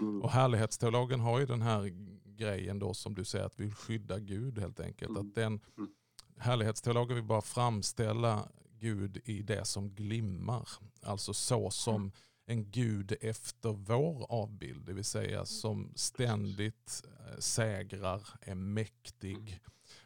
Mm. 0.00 0.22
Och 0.22 0.30
härlighetsteologen 0.30 1.20
har 1.20 1.40
ju 1.40 1.46
den 1.46 1.62
här 1.62 1.92
grejen 2.24 2.78
då 2.78 2.94
som 2.94 3.14
du 3.14 3.24
säger 3.24 3.44
att 3.44 3.60
vi 3.60 3.64
vill 3.64 3.74
skydda 3.74 4.18
Gud 4.18 4.58
helt 4.58 4.80
enkelt. 4.80 5.10
Mm. 5.10 5.28
Att 5.28 5.34
den 5.34 5.60
mm. 5.78 5.90
Härlighetsteologen 6.38 7.14
vill 7.14 7.24
bara 7.24 7.40
framställa 7.40 8.48
Gud 8.78 9.20
i 9.24 9.42
det 9.42 9.64
som 9.64 9.94
glimmar. 9.94 10.68
Alltså 11.02 11.34
så 11.34 11.70
som 11.70 11.94
mm. 11.94 12.12
en 12.46 12.70
Gud 12.70 13.16
efter 13.20 13.72
vår 13.72 14.26
avbild. 14.32 14.86
Det 14.86 14.92
vill 14.92 15.04
säga 15.04 15.44
som 15.44 15.92
ständigt 15.94 17.02
eh, 17.04 17.38
sägrar, 17.38 18.28
är 18.40 18.54
mäktig. 18.54 19.60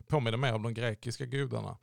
Påminner 0.07 0.39
mer 0.39 0.55
om 0.55 0.63
de 0.63 0.75
grekiska 0.75 1.27
gudarna. 1.27 1.79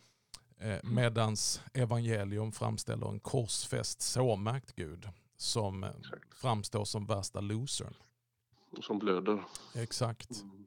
Eh, 0.58 0.80
mm. 0.80 0.96
Medans 0.96 1.62
evangelium 1.74 2.52
framställer 2.52 3.10
en 3.10 3.20
korsfäst 3.20 4.02
såmärkt 4.02 4.76
Gud 4.76 5.10
som 5.38 5.84
eh, 5.84 5.92
framstår 6.36 6.86
som 6.86 7.06
värsta 7.06 7.42
losern. 7.42 7.94
Som 8.82 9.00
blöder. 9.00 9.44
Exakt. 9.76 10.42
Mm. 10.42 10.66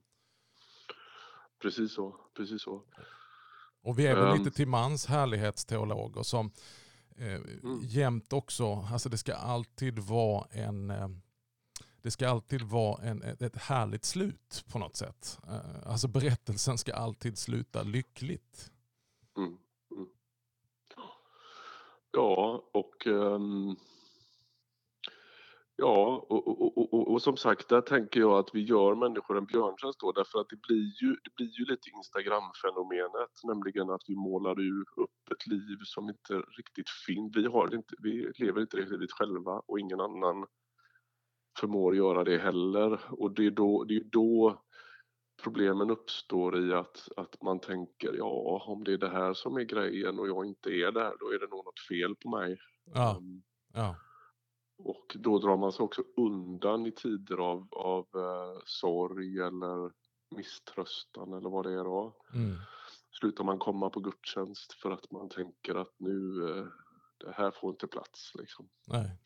Precis 1.58 1.94
så. 1.94 2.16
Precis 2.36 2.62
så. 2.62 2.82
Och 3.82 3.98
vi 3.98 4.06
är 4.06 4.14
väl 4.14 4.38
lite 4.38 4.50
till 4.50 4.68
mans 4.68 5.06
härlighetsteologer 5.06 6.22
som 6.22 6.50
eh, 7.16 7.34
mm. 7.34 7.80
jämt 7.82 8.32
också, 8.32 8.88
alltså 8.92 9.08
det 9.08 9.18
ska 9.18 9.34
alltid 9.34 9.98
vara 9.98 10.46
en 10.50 10.90
eh, 10.90 11.08
det 12.02 12.10
ska 12.10 12.28
alltid 12.28 12.62
vara 12.62 13.02
en, 13.02 13.22
ett 13.22 13.56
härligt 13.56 14.04
slut 14.04 14.64
på 14.72 14.78
något 14.78 14.96
sätt. 14.96 15.38
Eh, 15.48 15.90
alltså 15.90 16.08
berättelsen 16.08 16.78
ska 16.78 16.94
alltid 16.94 17.38
sluta 17.38 17.82
lyckligt. 17.82 18.72
Mm. 19.36 19.58
Mm. 19.96 20.08
Ja, 22.12 22.62
och 22.72 23.06
um 23.06 23.76
Ja, 25.76 26.26
och, 26.28 26.48
och, 26.48 26.94
och, 26.94 27.12
och, 27.12 27.22
som 27.22 27.36
sagt, 27.36 27.68
där 27.68 27.80
tänker 27.80 28.20
jag 28.20 28.38
att 28.38 28.54
vi 28.54 28.62
gör 28.62 28.94
människor 28.94 29.38
en 29.38 29.46
björntjänst 29.46 30.00
då 30.00 30.12
därför 30.12 30.38
att 30.40 30.48
det 30.48 30.60
blir 30.68 31.02
ju, 31.02 31.08
det 31.24 31.34
blir 31.36 31.50
ju 31.58 31.64
lite 31.64 31.90
Instagram-fenomenet, 31.90 33.30
nämligen 33.44 33.90
att 33.90 34.02
vi 34.06 34.16
målar 34.16 34.52
upp 34.96 35.30
ett 35.32 35.46
liv 35.46 35.78
som 35.84 36.08
inte 36.08 36.34
riktigt 36.34 36.90
finns. 37.06 37.36
Vi, 37.36 37.46
har 37.46 37.74
inte, 37.74 37.94
vi 38.02 38.32
lever 38.38 38.60
inte 38.60 38.76
det 38.76 38.90
livet 38.90 39.12
själva 39.12 39.62
och 39.66 39.80
ingen 39.80 40.00
annan 40.00 40.46
förmår 41.60 41.96
göra 41.96 42.24
det 42.24 42.38
heller. 42.38 43.00
Och 43.08 43.34
det 43.34 43.46
är 43.46 43.50
då, 43.50 43.84
det 43.84 43.96
är 43.96 44.04
då 44.04 44.62
problemen 45.42 45.90
uppstår 45.90 46.58
i 46.64 46.72
att, 46.72 47.08
att 47.16 47.42
man 47.42 47.60
tänker, 47.60 48.14
ja, 48.14 48.64
om 48.66 48.84
det 48.84 48.92
är 48.92 48.98
det 48.98 49.10
här 49.10 49.34
som 49.34 49.56
är 49.56 49.62
grejen 49.64 50.18
och 50.18 50.28
jag 50.28 50.46
inte 50.46 50.70
är 50.70 50.92
där, 50.92 51.12
då 51.20 51.32
är 51.32 51.38
det 51.38 51.50
nog 51.50 51.64
något 51.64 51.80
fel 51.88 52.14
på 52.14 52.28
mig. 52.28 52.58
Ja, 52.94 53.16
um, 53.18 53.42
ja. 53.74 53.96
Och 54.84 55.16
då 55.18 55.38
drar 55.38 55.56
man 55.56 55.72
sig 55.72 55.84
också 55.84 56.02
undan 56.16 56.86
i 56.86 56.92
tider 56.92 57.36
av, 57.36 57.68
av 57.70 58.06
uh, 58.16 58.60
sorg 58.64 59.38
eller 59.38 59.92
misströstan 60.36 61.32
eller 61.32 61.50
vad 61.50 61.66
det 61.66 61.72
är 61.72 61.84
då. 61.84 62.16
Mm. 62.34 62.56
Slutar 63.10 63.44
man 63.44 63.58
komma 63.58 63.90
på 63.90 64.00
gudstjänst 64.00 64.72
för 64.72 64.90
att 64.90 65.10
man 65.10 65.28
tänker 65.28 65.74
att 65.74 65.94
nu, 65.98 66.18
uh, 66.18 66.66
det 67.18 67.32
här 67.32 67.50
får 67.50 67.70
inte 67.70 67.86
plats 67.86 68.32
liksom. 68.34 68.68
Nej. 68.86 69.18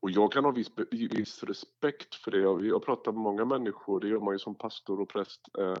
Och 0.00 0.10
jag 0.10 0.32
kan 0.32 0.44
ha 0.44 0.50
viss, 0.50 0.70
viss 0.90 1.42
respekt 1.42 2.14
för 2.14 2.30
det. 2.30 2.38
Jag, 2.38 2.66
jag 2.66 2.84
pratar 2.84 3.12
med 3.12 3.20
många 3.20 3.44
människor, 3.44 4.00
det 4.00 4.08
gör 4.08 4.20
man 4.20 4.34
ju 4.34 4.38
som 4.38 4.54
pastor 4.54 5.00
och 5.00 5.08
präst 5.08 5.40
eh, 5.58 5.76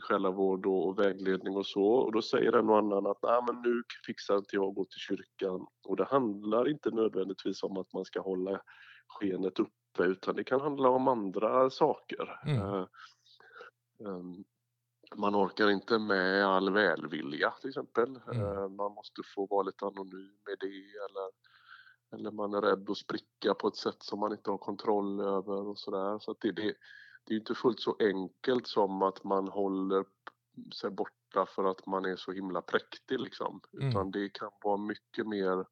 själavård 0.00 0.66
och, 0.66 0.88
och, 0.88 0.98
vägledning 0.98 1.56
och 1.56 1.66
så. 1.66 1.84
Och 1.84 2.12
då 2.12 2.22
säger 2.22 2.52
en 2.52 2.68
och 2.68 2.78
annan 2.78 3.06
att 3.06 3.22
Nej, 3.22 3.42
men 3.46 3.62
nu 3.62 3.82
fixar 4.06 4.36
inte 4.36 4.56
jag 4.56 4.68
att 4.68 4.74
gå 4.74 4.84
till 4.84 5.00
kyrkan. 5.00 5.66
Och 5.88 5.96
det 5.96 6.04
handlar 6.04 6.68
inte 6.68 6.90
nödvändigtvis 6.90 7.62
om 7.62 7.76
att 7.76 7.92
man 7.92 8.04
ska 8.04 8.20
hålla 8.20 8.60
skenet 9.06 9.58
uppe 9.58 10.04
utan 10.04 10.36
det 10.36 10.44
kan 10.44 10.60
handla 10.60 10.88
om 10.88 11.08
andra 11.08 11.70
saker. 11.70 12.40
Mm. 12.46 12.60
Eh, 12.60 12.86
um, 13.98 14.44
man 15.16 15.36
orkar 15.36 15.70
inte 15.70 15.98
med 15.98 16.46
all 16.46 16.72
välvilja 16.72 17.50
till 17.60 17.68
exempel. 17.68 18.20
Mm. 18.32 18.42
Uh, 18.42 18.68
man 18.68 18.92
måste 18.92 19.22
få 19.34 19.46
vara 19.46 19.62
lite 19.62 19.86
anonym 19.86 20.38
med 20.46 20.56
det 20.60 20.66
eller 21.08 21.50
eller 22.12 22.30
man 22.30 22.54
är 22.54 22.60
rädd 22.60 22.90
att 22.90 22.96
spricka 22.96 23.54
på 23.54 23.68
ett 23.68 23.76
sätt 23.76 24.02
som 24.02 24.18
man 24.18 24.32
inte 24.32 24.50
har 24.50 24.58
kontroll 24.58 25.20
över 25.20 25.68
och 25.68 25.78
sådär. 25.78 26.18
Så, 26.18 26.36
det, 26.40 26.52
det, 26.52 26.74
det 27.24 27.34
är 27.34 27.38
inte 27.38 27.54
fullt 27.54 27.80
så 27.80 27.96
enkelt 28.00 28.66
som 28.66 29.02
att 29.02 29.24
man 29.24 29.48
håller 29.48 30.04
sig 30.80 30.90
borta 30.90 31.46
för 31.54 31.64
att 31.64 31.86
man 31.86 32.04
är 32.04 32.16
så 32.16 32.32
himla 32.32 32.62
präktig 32.62 33.20
liksom. 33.20 33.60
Mm. 33.72 33.88
Utan 33.88 34.10
det 34.10 34.28
kan 34.28 34.50
vara 34.62 34.76
mycket 34.76 35.26
mer 35.26 35.64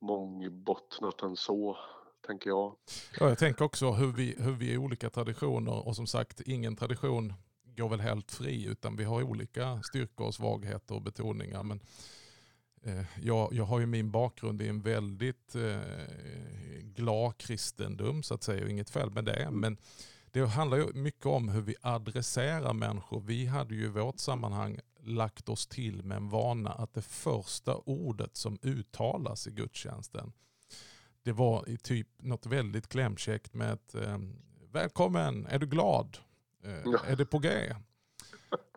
mångbottnat 0.00 1.22
än 1.22 1.36
så, 1.36 1.76
tänker 2.26 2.50
jag. 2.50 2.76
Ja, 3.20 3.28
jag 3.28 3.38
tänker 3.38 3.64
också 3.64 3.90
hur 3.90 4.12
vi, 4.12 4.34
hur 4.38 4.52
vi 4.52 4.74
är 4.74 4.78
olika 4.78 5.10
traditioner 5.10 5.86
och 5.86 5.96
som 5.96 6.06
sagt 6.06 6.40
ingen 6.40 6.76
tradition 6.76 7.32
går 7.64 7.88
väl 7.88 8.00
helt 8.00 8.32
fri 8.32 8.66
utan 8.66 8.96
vi 8.96 9.04
har 9.04 9.22
olika 9.22 9.82
styrkor 9.82 10.26
och 10.26 10.34
svagheter 10.34 10.94
och 10.94 11.02
betoningar. 11.02 11.62
Men 11.62 11.80
Eh, 12.86 13.04
jag, 13.22 13.52
jag 13.52 13.64
har 13.64 13.80
ju 13.80 13.86
min 13.86 14.10
bakgrund 14.10 14.62
i 14.62 14.68
en 14.68 14.80
väldigt 14.80 15.54
eh, 15.54 15.80
glad 16.82 17.38
kristendom 17.38 18.22
så 18.22 18.34
att 18.34 18.42
säga 18.42 18.64
och 18.64 18.70
inget 18.70 18.90
fel 18.90 19.10
med 19.10 19.24
det. 19.24 19.42
Mm. 19.42 19.60
Men 19.60 19.76
det 20.36 20.46
handlar 20.46 20.76
ju 20.78 20.92
mycket 20.92 21.26
om 21.26 21.48
hur 21.48 21.62
vi 21.62 21.74
adresserar 21.82 22.72
människor. 22.72 23.20
Vi 23.20 23.46
hade 23.46 23.74
ju 23.74 23.84
i 23.84 23.88
vårt 23.88 24.18
sammanhang 24.18 24.80
lagt 25.00 25.48
oss 25.48 25.66
till 25.66 26.02
med 26.02 26.16
en 26.16 26.28
vana 26.28 26.70
att 26.70 26.94
det 26.94 27.02
första 27.02 27.76
ordet 27.76 28.36
som 28.36 28.58
uttalas 28.62 29.46
i 29.46 29.50
gudstjänsten 29.50 30.32
det 31.22 31.32
var 31.32 31.68
i 31.68 31.76
typ 31.76 32.08
något 32.18 32.46
väldigt 32.46 32.88
klämkäckt 32.88 33.54
med 33.54 33.72
ett 33.72 33.94
eh, 33.94 34.18
välkommen, 34.72 35.46
är 35.46 35.58
du 35.58 35.66
glad? 35.66 36.18
Eh, 36.64 36.80
ja. 36.84 36.98
Är 37.06 37.16
det 37.16 37.26
på 37.26 37.38
G? 37.38 37.74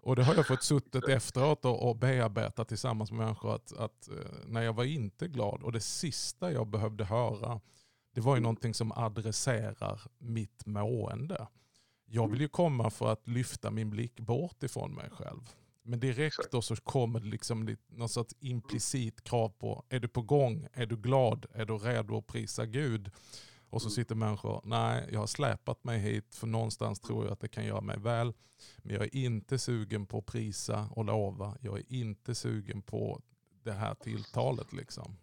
Och 0.01 0.15
det 0.15 0.23
har 0.23 0.35
jag 0.35 0.47
fått 0.47 0.63
suttit 0.63 1.07
efteråt 1.07 1.65
och, 1.65 1.89
och 1.89 1.95
bearbeta 1.95 2.65
tillsammans 2.65 3.11
med 3.11 3.25
människor 3.25 3.55
att, 3.55 3.77
att 3.77 4.09
eh, 4.09 4.15
när 4.45 4.61
jag 4.61 4.73
var 4.73 4.83
inte 4.83 5.27
glad 5.27 5.63
och 5.63 5.71
det 5.71 5.81
sista 5.81 6.51
jag 6.51 6.67
behövde 6.67 7.03
höra 7.03 7.61
det 8.19 8.25
var 8.25 8.35
ju 8.35 8.41
någonting 8.41 8.73
som 8.73 8.91
adresserar 8.91 10.01
mitt 10.17 10.65
mående. 10.65 11.47
Jag 12.05 12.27
vill 12.27 12.41
ju 12.41 12.47
komma 12.47 12.89
för 12.89 13.11
att 13.11 13.27
lyfta 13.27 13.71
min 13.71 13.89
blick 13.89 14.19
bort 14.19 14.63
ifrån 14.63 14.95
mig 14.95 15.09
själv. 15.09 15.39
Men 15.83 15.99
direkt 15.99 16.51
då 16.51 16.61
så 16.61 16.75
kommer 16.75 17.19
det 17.19 17.25
liksom 17.25 17.77
något 17.87 18.11
sorts 18.11 18.35
implicit 18.39 19.23
krav 19.23 19.49
på, 19.49 19.83
är 19.89 19.99
du 19.99 20.07
på 20.07 20.21
gång? 20.21 20.67
Är 20.73 20.85
du 20.85 20.97
glad? 20.97 21.45
Är 21.53 21.65
du 21.65 21.77
redo 21.77 22.17
att 22.17 22.27
prisa 22.27 22.65
Gud? 22.65 23.11
Och 23.69 23.81
så 23.81 23.87
mm. 23.87 23.95
sitter 23.95 24.15
människor, 24.15 24.61
nej 24.63 25.09
jag 25.11 25.19
har 25.19 25.27
släpat 25.27 25.83
mig 25.83 25.99
hit 25.99 26.35
för 26.35 26.47
någonstans 26.47 26.99
tror 26.99 27.25
jag 27.25 27.33
att 27.33 27.39
det 27.39 27.47
kan 27.47 27.65
göra 27.65 27.81
mig 27.81 27.99
väl. 27.99 28.33
Men 28.77 28.95
jag 28.95 29.03
är 29.03 29.15
inte 29.15 29.59
sugen 29.59 30.05
på 30.05 30.17
att 30.17 30.25
prisa 30.25 30.89
och 30.91 31.05
lova. 31.05 31.57
Jag 31.61 31.77
är 31.77 31.93
inte 31.93 32.35
sugen 32.35 32.81
på 32.81 33.21
det 33.63 33.73
här 33.73 33.95
tilltalet 33.95 34.73
liksom. 34.73 35.17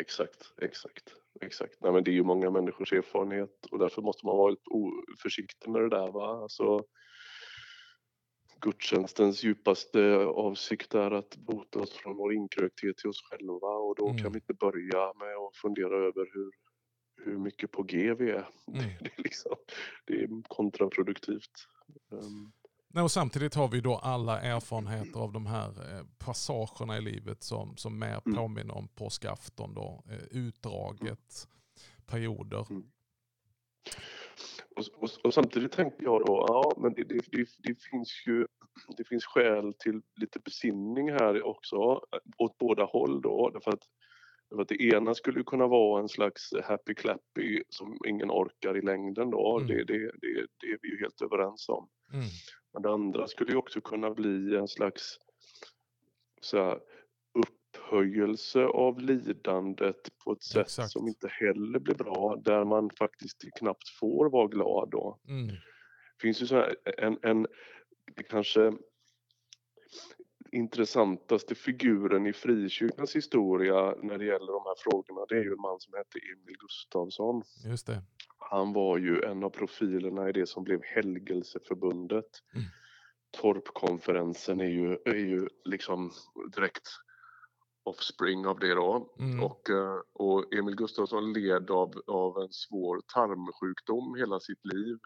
Exakt, 0.00 0.52
exakt, 0.62 1.14
exakt. 1.40 1.76
Nej, 1.80 1.92
men 1.92 2.04
det 2.04 2.10
är 2.10 2.12
ju 2.12 2.24
många 2.24 2.50
människors 2.50 2.92
erfarenhet 2.92 3.66
och 3.70 3.78
därför 3.78 4.02
måste 4.02 4.26
man 4.26 4.36
vara 4.36 4.50
lite 4.50 4.62
försiktig 5.22 5.70
med 5.70 5.82
det 5.82 5.88
där. 5.88 6.12
Va? 6.12 6.42
Alltså, 6.42 6.84
gudstjänstens 8.60 9.44
djupaste 9.44 10.16
avsikt 10.16 10.94
är 10.94 11.10
att 11.10 11.36
bota 11.36 11.80
oss 11.80 11.92
från 11.92 12.16
vår 12.16 12.34
inkrökthet 12.34 12.96
till 12.96 13.10
oss 13.10 13.22
själva 13.30 13.68
och 13.68 13.94
då 13.96 14.08
mm. 14.08 14.22
kan 14.22 14.32
vi 14.32 14.38
inte 14.38 14.54
börja 14.54 15.12
med 15.18 15.36
att 15.36 15.56
fundera 15.56 15.96
över 15.96 16.30
hur 16.34 16.50
hur 17.24 17.38
mycket 17.38 17.70
på 17.70 17.82
G 17.82 18.14
vi 18.14 18.30
är. 18.30 18.48
Mm. 18.68 18.84
Det, 19.00 19.10
är 19.18 19.22
liksom, 19.22 19.56
det 20.04 20.14
är 20.14 20.42
kontraproduktivt. 20.48 21.50
Um. 22.10 22.52
Nej, 22.90 23.02
och 23.04 23.10
samtidigt 23.10 23.54
har 23.54 23.68
vi 23.68 23.80
då 23.80 23.94
alla 23.94 24.40
erfarenheter 24.40 25.20
av 25.20 25.32
de 25.32 25.46
här 25.46 25.68
eh, 25.68 26.04
passagerna 26.18 26.98
i 26.98 27.00
livet 27.00 27.42
som, 27.42 27.76
som 27.76 27.98
mer 27.98 28.20
mm. 28.26 28.38
påminner 28.38 28.76
om 28.76 28.88
påskafton. 28.88 29.74
Då, 29.74 30.04
eh, 30.10 30.38
utdraget, 30.38 31.48
perioder. 32.06 32.66
Mm. 32.70 32.82
Och, 34.76 35.02
och, 35.02 35.10
och, 35.24 35.34
samtidigt 35.34 35.72
tänker 35.72 36.02
jag 36.02 36.26
då, 36.26 36.44
ja 36.48 36.72
men 36.76 36.94
det, 36.94 37.04
det, 37.04 37.20
det, 37.32 37.48
det, 37.58 37.82
finns 37.90 38.24
ju 38.26 38.46
det 38.96 39.04
finns 39.04 39.24
skäl 39.24 39.74
till 39.78 40.00
lite 40.16 40.38
besinning 40.38 41.10
här 41.10 41.46
också 41.46 41.76
åt 42.38 42.58
båda 42.58 42.84
håll 42.84 43.22
då. 43.22 43.50
Därför 43.50 43.70
att 43.70 43.82
för 44.48 44.62
att 44.62 44.68
det 44.68 44.82
ena 44.82 45.14
skulle 45.14 45.42
kunna 45.44 45.66
vara 45.66 46.00
en 46.00 46.08
slags 46.08 46.50
happy 46.64 46.94
clappy 46.94 47.62
som 47.68 47.98
ingen 48.06 48.30
orkar 48.30 48.76
i 48.76 48.82
längden 48.82 49.30
då. 49.30 49.58
Mm. 49.58 49.68
Det, 49.68 49.84
det, 49.84 49.98
det, 49.98 50.46
det, 50.60 50.66
är 50.66 50.78
vi 50.82 50.88
ju 50.88 51.00
helt 51.00 51.22
överens 51.22 51.68
om. 51.68 51.88
Mm. 52.12 52.24
Men 52.72 52.82
det 52.82 52.90
andra 52.90 53.26
skulle 53.26 53.52
ju 53.52 53.58
också 53.58 53.80
kunna 53.80 54.10
bli 54.10 54.56
en 54.56 54.68
slags 54.68 55.18
så 56.40 56.64
här, 56.64 56.80
upphöjelse 57.34 58.64
av 58.64 59.00
lidandet 59.00 60.08
på 60.24 60.32
ett 60.32 60.42
sätt 60.42 60.66
Exakt. 60.66 60.90
som 60.90 61.08
inte 61.08 61.28
heller 61.28 61.78
blir 61.78 61.94
bra. 61.94 62.40
Där 62.44 62.64
man 62.64 62.90
faktiskt 62.98 63.44
knappt 63.58 63.88
får 64.00 64.30
vara 64.30 64.46
glad 64.46 64.88
då. 64.90 65.20
Mm. 65.28 65.46
Det 65.46 66.22
finns 66.22 66.42
ju 66.42 66.46
så 66.46 66.56
här, 66.56 66.76
en, 66.98 67.18
en 67.22 67.46
kanske 68.28 68.72
intressantaste 70.52 71.54
figuren 71.54 72.26
i 72.26 72.32
frikyrkans 72.32 73.16
historia 73.16 73.94
när 74.02 74.18
det 74.18 74.24
gäller 74.24 74.52
de 74.52 74.62
här 74.64 74.90
frågorna 74.90 75.26
det 75.28 75.34
är 75.34 75.44
ju 75.44 75.52
en 75.52 75.60
man 75.60 75.80
som 75.80 75.94
hette 75.94 76.18
Emil 76.18 76.56
Gustafsson. 76.58 77.42
Just 77.64 77.86
det. 77.86 78.02
Han 78.50 78.72
var 78.72 78.98
ju 78.98 79.22
en 79.22 79.44
av 79.44 79.50
profilerna 79.50 80.28
i 80.28 80.32
det 80.32 80.46
som 80.46 80.64
blev 80.64 80.80
Helgelseförbundet. 80.82 82.42
Mm. 82.54 82.66
Torpkonferensen 83.30 84.60
är 84.60 84.68
ju, 84.68 84.98
är 85.04 85.24
ju 85.26 85.48
liksom 85.64 86.12
direkt 86.54 86.88
offspring 87.82 88.46
av 88.46 88.58
det 88.58 88.74
då. 88.74 89.14
Mm. 89.18 89.44
Och, 89.44 89.70
eh, 89.70 90.00
och 90.12 90.54
Emil 90.54 90.76
Gustafsson 90.76 91.32
led 91.32 91.70
av, 91.70 92.02
av 92.06 92.38
en 92.38 92.52
svår 92.52 93.00
tarmsjukdom 93.14 94.14
hela 94.14 94.40
sitt 94.40 94.64
liv. 94.64 94.98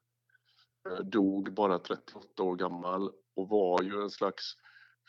Eh, 0.89 1.05
dog 1.05 1.55
bara 1.55 1.79
38 1.79 2.43
år 2.43 2.57
gammal 2.57 3.11
och 3.37 3.49
var 3.49 3.83
ju 3.83 4.03
en 4.03 4.11
slags 4.11 4.57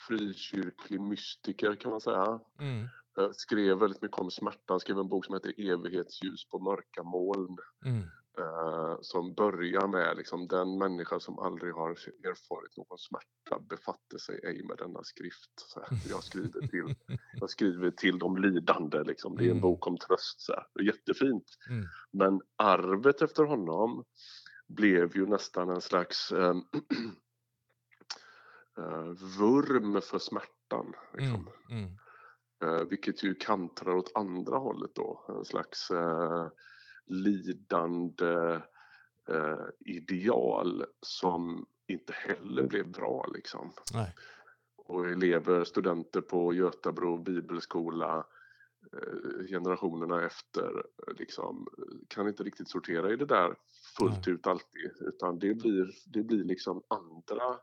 frikyrklig 0.07 1.01
mystiker 1.01 1.75
kan 1.75 1.91
man 1.91 2.01
säga. 2.01 2.39
Mm. 2.59 2.87
Eh, 3.19 3.29
skrev 3.31 3.77
väldigt 3.77 4.01
mycket 4.01 4.17
om 4.19 4.31
smärta, 4.31 4.79
skrev 4.79 4.99
en 4.99 5.09
bok 5.09 5.25
som 5.25 5.33
heter 5.33 5.71
Evighetsljus 5.71 6.49
på 6.49 6.59
mörka 6.59 7.03
moln. 7.03 7.57
Mm. 7.85 8.03
Uh, 8.39 8.97
som 9.01 9.33
börjar 9.33 9.87
med 9.87 10.17
liksom, 10.17 10.47
den 10.47 10.77
människa 10.77 11.19
som 11.19 11.39
aldrig 11.39 11.73
har 11.73 11.89
erfarit 11.89 12.77
någon 12.77 12.97
smärta 12.97 13.59
befatte 13.69 14.19
sig 14.19 14.39
ej 14.43 14.63
med 14.63 14.77
denna 14.77 15.03
skrift. 15.03 15.51
Så 15.55 15.79
här, 15.79 15.99
jag, 16.09 16.23
skriver 16.23 16.67
till, 16.67 16.95
jag 17.39 17.49
skriver 17.49 17.91
till 17.91 18.19
de 18.19 18.37
lidande, 18.37 19.03
liksom. 19.03 19.35
det 19.35 19.43
är 19.43 19.45
en 19.45 19.51
mm. 19.51 19.61
bok 19.61 19.87
om 19.87 19.97
tröst. 19.97 20.41
Så 20.41 20.53
här. 20.53 20.85
Jättefint. 20.85 21.45
Mm. 21.69 21.85
Men 22.11 22.41
arvet 22.55 23.21
efter 23.21 23.43
honom 23.43 24.03
blev 24.67 25.17
ju 25.17 25.25
nästan 25.25 25.69
en 25.69 25.81
slags 25.81 26.31
um, 26.31 26.63
uh, 28.79 29.11
vurm 29.39 30.01
för 30.01 30.19
smärtan. 30.19 30.93
Liksom. 31.13 31.49
Mm, 31.69 31.83
mm. 31.83 31.97
Uh, 32.63 32.87
vilket 32.89 33.23
ju 33.23 33.35
kantrar 33.35 33.95
åt 33.95 34.11
andra 34.15 34.57
hållet 34.57 34.91
då. 34.95 35.25
En 35.29 35.45
slags 35.45 35.91
uh, 35.91 36.47
lidande 37.05 38.61
ideal 39.79 40.85
som 41.01 41.65
inte 41.87 42.13
heller 42.13 42.67
blev 42.67 42.91
bra 42.91 43.25
liksom. 43.33 43.73
Nej. 43.93 44.15
Och 44.75 45.09
elever, 45.09 45.63
studenter 45.63 46.21
på 46.21 46.53
Götabro 46.53 47.17
bibelskola 47.17 48.25
generationerna 49.49 50.25
efter 50.25 50.85
liksom, 51.17 51.67
kan 52.07 52.27
inte 52.27 52.43
riktigt 52.43 52.69
sortera 52.69 53.13
i 53.13 53.15
det 53.15 53.25
där 53.25 53.55
fullt 53.97 54.27
ut 54.27 54.47
alltid 54.47 54.91
utan 54.99 55.39
det 55.39 55.53
blir, 55.53 55.89
det 56.05 56.23
blir 56.23 56.43
liksom 56.43 56.83
andra 56.87 57.59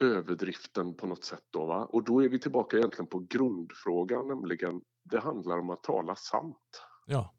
överdriften 0.00 0.94
på 0.96 1.06
något 1.06 1.24
sätt. 1.24 1.44
Då, 1.50 1.66
va? 1.66 1.84
Och 1.84 2.04
då 2.04 2.24
är 2.24 2.28
vi 2.28 2.38
tillbaka 2.38 2.76
egentligen 2.76 3.06
på 3.06 3.18
grundfrågan, 3.18 4.28
nämligen 4.28 4.80
det 5.02 5.20
handlar 5.20 5.58
om 5.58 5.70
att 5.70 5.82
tala 5.82 6.16
sant. 6.16 6.82
Ja. 7.06 7.34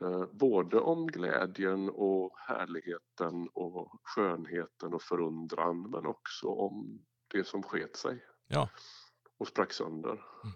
Eh, 0.00 0.24
både 0.32 0.80
om 0.80 1.06
glädjen 1.06 1.90
och 1.90 2.38
härligheten 2.38 3.48
och 3.54 4.00
skönheten 4.02 4.94
och 4.94 5.02
förundran 5.02 5.90
men 5.90 6.06
också 6.06 6.48
om 6.48 7.04
det 7.28 7.46
som 7.46 7.62
sket 7.62 7.96
sig. 7.96 8.24
Ja. 8.48 8.68
Och 9.38 9.48
sprack 9.48 9.72
sönder. 9.72 10.10
Mm. 10.10 10.54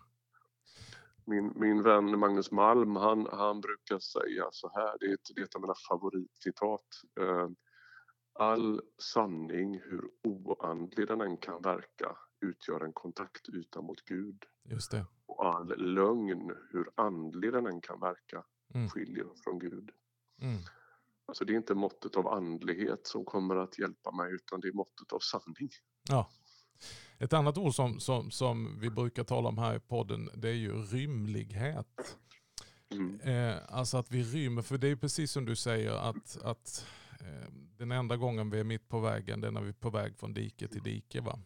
Min, 1.27 1.53
min 1.57 1.83
vän 1.83 2.19
Magnus 2.19 2.51
Malm 2.51 2.97
han, 2.97 3.27
han 3.33 3.61
brukar 3.61 3.99
säga 3.99 4.49
så 4.53 4.71
här, 4.75 4.97
det 5.01 5.07
är 5.07 5.15
ett, 5.15 5.31
det 5.35 5.41
är 5.41 5.45
ett 5.45 5.55
av 5.55 5.61
mina 5.61 5.75
favoritcitat. 5.89 6.87
Eh, 7.21 7.49
All 8.39 8.81
sanning, 8.99 9.81
hur 9.81 10.11
oandlig 10.23 11.09
den 11.09 11.21
än 11.21 11.37
kan 11.37 11.63
verka, 11.63 12.17
utgör 12.41 12.85
en 12.85 12.93
kontaktyta 12.93 13.83
mot 13.83 14.05
Gud. 14.05 14.45
Just 14.71 14.91
det. 14.91 15.07
Och 15.27 15.47
all 15.47 15.95
lögn, 15.95 16.53
hur 16.71 16.91
andlig 16.95 17.53
den 17.53 17.67
än 17.67 17.81
kan 17.81 18.01
verka, 18.01 18.45
mm. 18.75 18.89
skiljer 18.89 19.27
från 19.45 19.59
Gud. 19.59 19.91
Mm. 20.43 20.59
Alltså 21.27 21.45
det 21.45 21.53
är 21.53 21.57
inte 21.57 21.75
måttet 21.75 22.17
av 22.17 22.29
andlighet 22.29 23.07
som 23.07 23.25
kommer 23.25 23.57
att 23.57 23.79
hjälpa 23.79 24.13
mig 24.13 24.35
utan 24.35 24.61
det 24.61 24.69
är 24.69 24.73
måttet 24.73 25.13
av 25.13 25.19
sanning. 25.19 25.71
Ja. 26.09 26.31
Ett 27.19 27.33
annat 27.33 27.59
ord 27.59 27.75
som, 27.75 28.01
som, 28.01 28.31
som 28.31 28.81
vi 28.81 28.91
brukar 28.91 29.25
tala 29.25 29.49
om 29.49 29.59
här 29.59 29.77
i 29.77 29.81
podden 29.81 30.31
det 30.35 30.49
är 30.49 30.55
ju 30.55 30.73
rymlighet. 30.73 32.19
Mm. 32.91 33.21
Eh, 33.21 33.57
alltså 33.69 33.97
att 33.97 34.11
vi 34.11 34.23
rymmer, 34.23 34.63
för 34.63 34.79
det 34.79 34.89
är 34.89 34.97
precis 34.97 35.33
som 35.33 35.45
du 35.45 35.57
säger 35.57 35.93
att, 35.93 36.43
att 36.43 36.87
den 37.77 37.93
enda 37.93 38.17
gången 38.17 38.51
vi 38.51 38.61
är 38.61 38.65
mitt 38.65 38.89
på 38.89 39.01
vägen 39.01 39.41
det 39.41 39.47
är 39.47 39.53
när 39.53 39.61
vi 39.61 39.69
är 39.69 39.73
på 39.73 39.91
väg 39.91 40.17
från 40.17 40.35
dike 40.35 40.69
till 40.69 40.83
dike. 40.83 41.21
Va? 41.21 41.39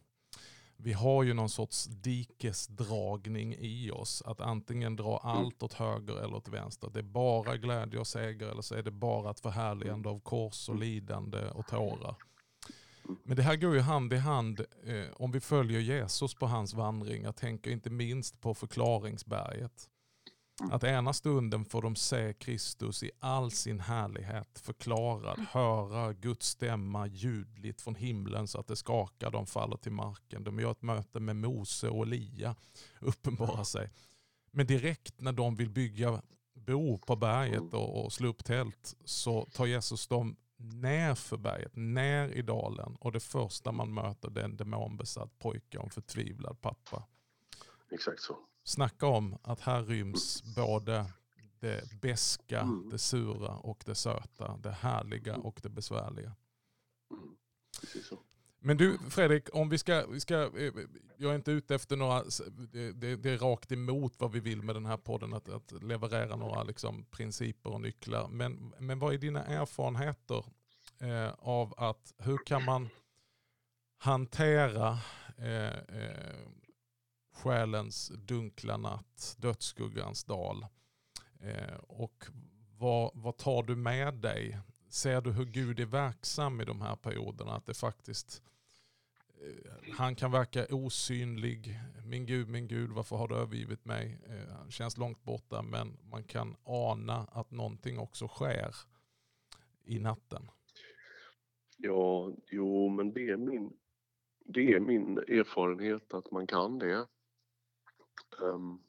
Vi 0.76 0.92
har 0.92 1.22
ju 1.22 1.34
någon 1.34 1.48
sorts 1.48 1.84
dikesdragning 1.84 3.54
i 3.58 3.90
oss. 3.90 4.22
Att 4.26 4.40
antingen 4.40 4.96
dra 4.96 5.20
mm. 5.24 5.36
allt 5.36 5.62
åt 5.62 5.72
höger 5.72 6.16
eller 6.16 6.34
åt 6.34 6.48
vänster. 6.48 6.90
Det 6.92 6.98
är 6.98 7.02
bara 7.02 7.56
glädje 7.56 8.00
och 8.00 8.06
seger 8.06 8.46
eller 8.46 8.62
så 8.62 8.74
är 8.74 8.82
det 8.82 8.90
bara 8.90 9.30
ett 9.30 9.40
förhärligande 9.40 10.08
av 10.08 10.20
kors 10.20 10.68
och 10.68 10.78
lidande 10.78 11.48
och 11.48 11.66
tårar. 11.66 12.16
Men 13.24 13.36
det 13.36 13.42
här 13.42 13.56
går 13.56 13.74
ju 13.74 13.80
hand 13.80 14.12
i 14.12 14.16
hand 14.16 14.60
eh, 14.84 15.12
om 15.12 15.32
vi 15.32 15.40
följer 15.40 15.80
Jesus 15.80 16.34
på 16.34 16.46
hans 16.46 16.74
vandring. 16.74 17.22
Jag 17.22 17.36
tänker 17.36 17.70
inte 17.70 17.90
minst 17.90 18.40
på 18.40 18.54
förklaringsberget. 18.54 19.88
Att 20.60 20.84
ena 20.84 21.12
stunden 21.12 21.64
får 21.64 21.82
de 21.82 21.96
se 21.96 22.32
Kristus 22.32 23.02
i 23.02 23.10
all 23.20 23.50
sin 23.50 23.80
härlighet 23.80 24.58
förklarad, 24.58 25.38
höra 25.50 26.12
Guds 26.12 26.46
stämma 26.46 27.06
ljudligt 27.06 27.80
från 27.80 27.94
himlen 27.94 28.48
så 28.48 28.60
att 28.60 28.66
det 28.66 28.76
skakar, 28.76 29.30
de 29.30 29.46
faller 29.46 29.76
till 29.76 29.92
marken. 29.92 30.44
De 30.44 30.58
gör 30.60 30.70
ett 30.70 30.82
möte 30.82 31.20
med 31.20 31.36
Mose 31.36 31.88
och 31.88 32.02
Elia, 32.02 32.56
uppenbarar 33.00 33.64
sig. 33.64 33.90
Men 34.50 34.66
direkt 34.66 35.20
när 35.20 35.32
de 35.32 35.56
vill 35.56 35.70
bygga 35.70 36.22
bo 36.54 36.98
på 36.98 37.16
berget 37.16 37.74
och, 37.74 38.04
och 38.04 38.12
slå 38.12 38.28
upp 38.28 38.44
tält 38.44 38.96
så 39.04 39.44
tar 39.52 39.66
Jesus 39.66 40.06
dem 40.06 40.36
ner 40.56 41.14
för 41.14 41.36
berget, 41.36 41.76
ner 41.76 42.28
i 42.28 42.42
dalen 42.42 42.96
och 43.00 43.12
det 43.12 43.20
första 43.20 43.72
man 43.72 43.94
möter 43.94 44.30
det 44.30 44.40
är 44.40 44.44
en 44.44 44.56
demonbesatt 44.56 45.38
pojke 45.38 45.78
och 45.78 45.84
en 45.84 45.90
förtvivlad 45.90 46.60
pappa. 46.60 47.04
Exakt 47.90 48.20
så. 48.20 48.36
Snacka 48.68 49.06
om 49.06 49.38
att 49.42 49.60
här 49.60 49.82
ryms 49.82 50.42
både 50.56 51.04
det 51.60 52.00
beska, 52.00 52.60
mm. 52.60 52.88
det 52.90 52.98
sura 52.98 53.50
och 53.50 53.82
det 53.86 53.94
söta, 53.94 54.56
det 54.56 54.70
härliga 54.70 55.36
och 55.36 55.60
det 55.62 55.68
besvärliga. 55.68 56.36
Mm. 57.10 57.36
Men 58.58 58.76
du 58.76 58.98
Fredrik, 59.10 59.48
om 59.52 59.68
vi 59.68 59.78
ska, 59.78 60.06
vi 60.06 60.20
ska, 60.20 60.34
eh, 60.34 60.72
jag 61.16 61.30
är 61.30 61.34
inte 61.34 61.50
ute 61.50 61.74
efter 61.74 61.96
några, 61.96 62.24
det, 62.72 62.92
det, 62.92 63.16
det, 63.16 63.30
är 63.30 63.38
rakt 63.38 63.72
emot 63.72 64.14
vad 64.18 64.32
vi 64.32 64.40
vill 64.40 64.62
med 64.62 64.74
den 64.76 64.86
här 64.86 64.96
podden, 64.96 65.34
att, 65.34 65.48
att 65.48 65.82
leverera 65.82 66.36
några 66.36 66.62
liksom, 66.62 67.04
principer 67.10 67.70
och 67.70 67.80
nycklar. 67.80 68.28
Men, 68.28 68.74
men 68.78 68.98
vad 68.98 69.14
är 69.14 69.18
dina 69.18 69.44
erfarenheter 69.44 70.44
eh, 70.98 71.34
av 71.38 71.74
att, 71.76 72.14
hur 72.18 72.38
kan 72.46 72.64
man 72.64 72.88
hantera 73.98 74.98
eh, 75.38 75.78
eh, 75.78 76.48
själens 77.38 78.08
dunkla 78.08 78.76
natt, 78.76 79.36
dödsskuggans 79.38 80.24
dal? 80.24 80.66
Eh, 81.40 81.78
och 81.88 82.24
vad, 82.78 83.10
vad 83.14 83.36
tar 83.36 83.62
du 83.62 83.76
med 83.76 84.14
dig 84.14 84.58
ser 84.88 85.20
du 85.20 85.32
hur 85.32 85.44
Gud 85.44 85.80
är 85.80 85.86
verksam 85.86 86.60
i 86.60 86.64
de 86.64 86.80
här 86.80 86.96
perioderna? 86.96 87.52
Att 87.52 87.66
det 87.66 87.74
faktiskt, 87.74 88.42
eh, 89.40 89.92
han 89.94 90.14
kan 90.14 90.32
verka 90.32 90.66
osynlig. 90.70 91.80
Min 92.04 92.26
Gud, 92.26 92.48
min 92.48 92.68
Gud, 92.68 92.90
varför 92.90 93.16
har 93.16 93.28
du 93.28 93.34
övergivit 93.34 93.84
mig? 93.84 94.18
Eh, 94.26 94.54
han 94.58 94.70
känns 94.70 94.96
långt 94.96 95.24
borta 95.24 95.62
men 95.62 95.98
man 96.10 96.24
kan 96.24 96.56
ana 96.64 97.26
att 97.32 97.50
någonting 97.50 97.98
också 97.98 98.28
sker 98.28 98.74
i 99.84 99.98
natten. 99.98 100.50
Ja, 101.76 102.32
jo 102.50 102.88
men 102.88 103.12
det 103.12 103.28
är 103.28 103.36
min, 103.36 103.72
det 104.44 104.72
är 104.72 104.80
min 104.80 105.18
erfarenhet 105.18 106.14
att 106.14 106.30
man 106.30 106.46
kan 106.46 106.78
det. 106.78 107.06
Um, 108.40 108.82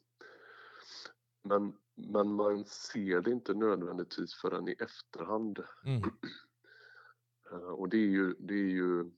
men 1.42 1.72
men 2.08 2.32
man 2.34 2.64
ser 2.64 3.20
det 3.20 3.30
inte 3.30 3.54
nödvändigtvis 3.54 4.34
förrän 4.34 4.68
i 4.68 4.76
efterhand. 4.78 5.64
Mm. 5.84 6.02
Eh, 7.52 7.58
och 7.58 7.88
det 7.88 7.96
är, 7.96 8.08
ju, 8.08 8.34
det 8.38 8.54
är 8.54 8.70
ju 8.70 9.10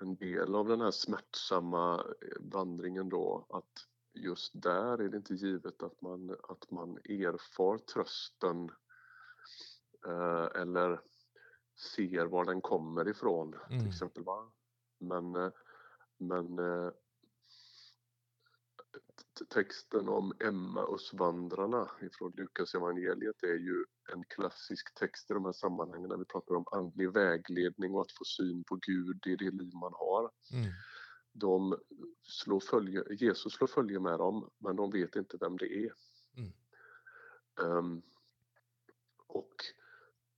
en 0.00 0.16
del 0.16 0.54
av 0.54 0.68
den 0.68 0.80
här 0.80 0.90
smärtsamma 0.90 1.94
eh, 1.94 2.40
vandringen 2.40 3.08
då 3.08 3.46
att 3.48 3.86
just 4.12 4.62
där 4.62 5.00
är 5.00 5.08
det 5.08 5.16
inte 5.16 5.34
givet 5.34 5.82
att 5.82 6.00
man, 6.00 6.36
att 6.48 6.70
man 6.70 6.96
erfar 7.04 7.78
trösten 7.78 8.70
eh, 10.06 10.60
eller 10.62 11.00
ser 11.94 12.26
var 12.26 12.44
den 12.44 12.60
kommer 12.60 13.08
ifrån 13.08 13.54
mm. 13.54 13.80
till 13.80 13.88
exempel. 13.88 14.24
Va? 14.24 14.52
Men, 14.98 15.52
men 16.18 16.58
texten 19.44 20.08
om 20.08 20.32
Emmausvandrarna 20.40 21.90
ifrån 22.00 22.32
Lukas 22.36 22.74
evangeliet 22.74 23.42
är 23.42 23.58
ju 23.58 23.84
en 24.12 24.24
klassisk 24.24 24.94
text 24.94 25.30
i 25.30 25.34
de 25.34 25.44
här 25.44 25.52
sammanhangen 25.52 26.08
när 26.08 26.16
vi 26.16 26.24
pratar 26.24 26.54
om 26.54 26.64
andlig 26.72 27.12
vägledning 27.12 27.94
och 27.94 28.00
att 28.00 28.12
få 28.12 28.24
syn 28.24 28.64
på 28.64 28.78
Gud 28.80 29.26
i 29.26 29.36
det 29.36 29.50
liv 29.50 29.74
man 29.74 29.92
har. 29.94 30.30
Mm. 30.52 30.72
De 31.32 31.78
slår 32.22 32.60
följe, 32.60 33.04
Jesus 33.10 33.52
slår 33.52 33.68
följe 33.68 34.00
med 34.00 34.18
dem 34.18 34.50
men 34.58 34.76
de 34.76 34.90
vet 34.90 35.16
inte 35.16 35.36
vem 35.40 35.56
det 35.56 35.84
är. 35.84 35.92
Mm. 36.36 36.52
Um, 37.78 38.02
och 39.26 39.54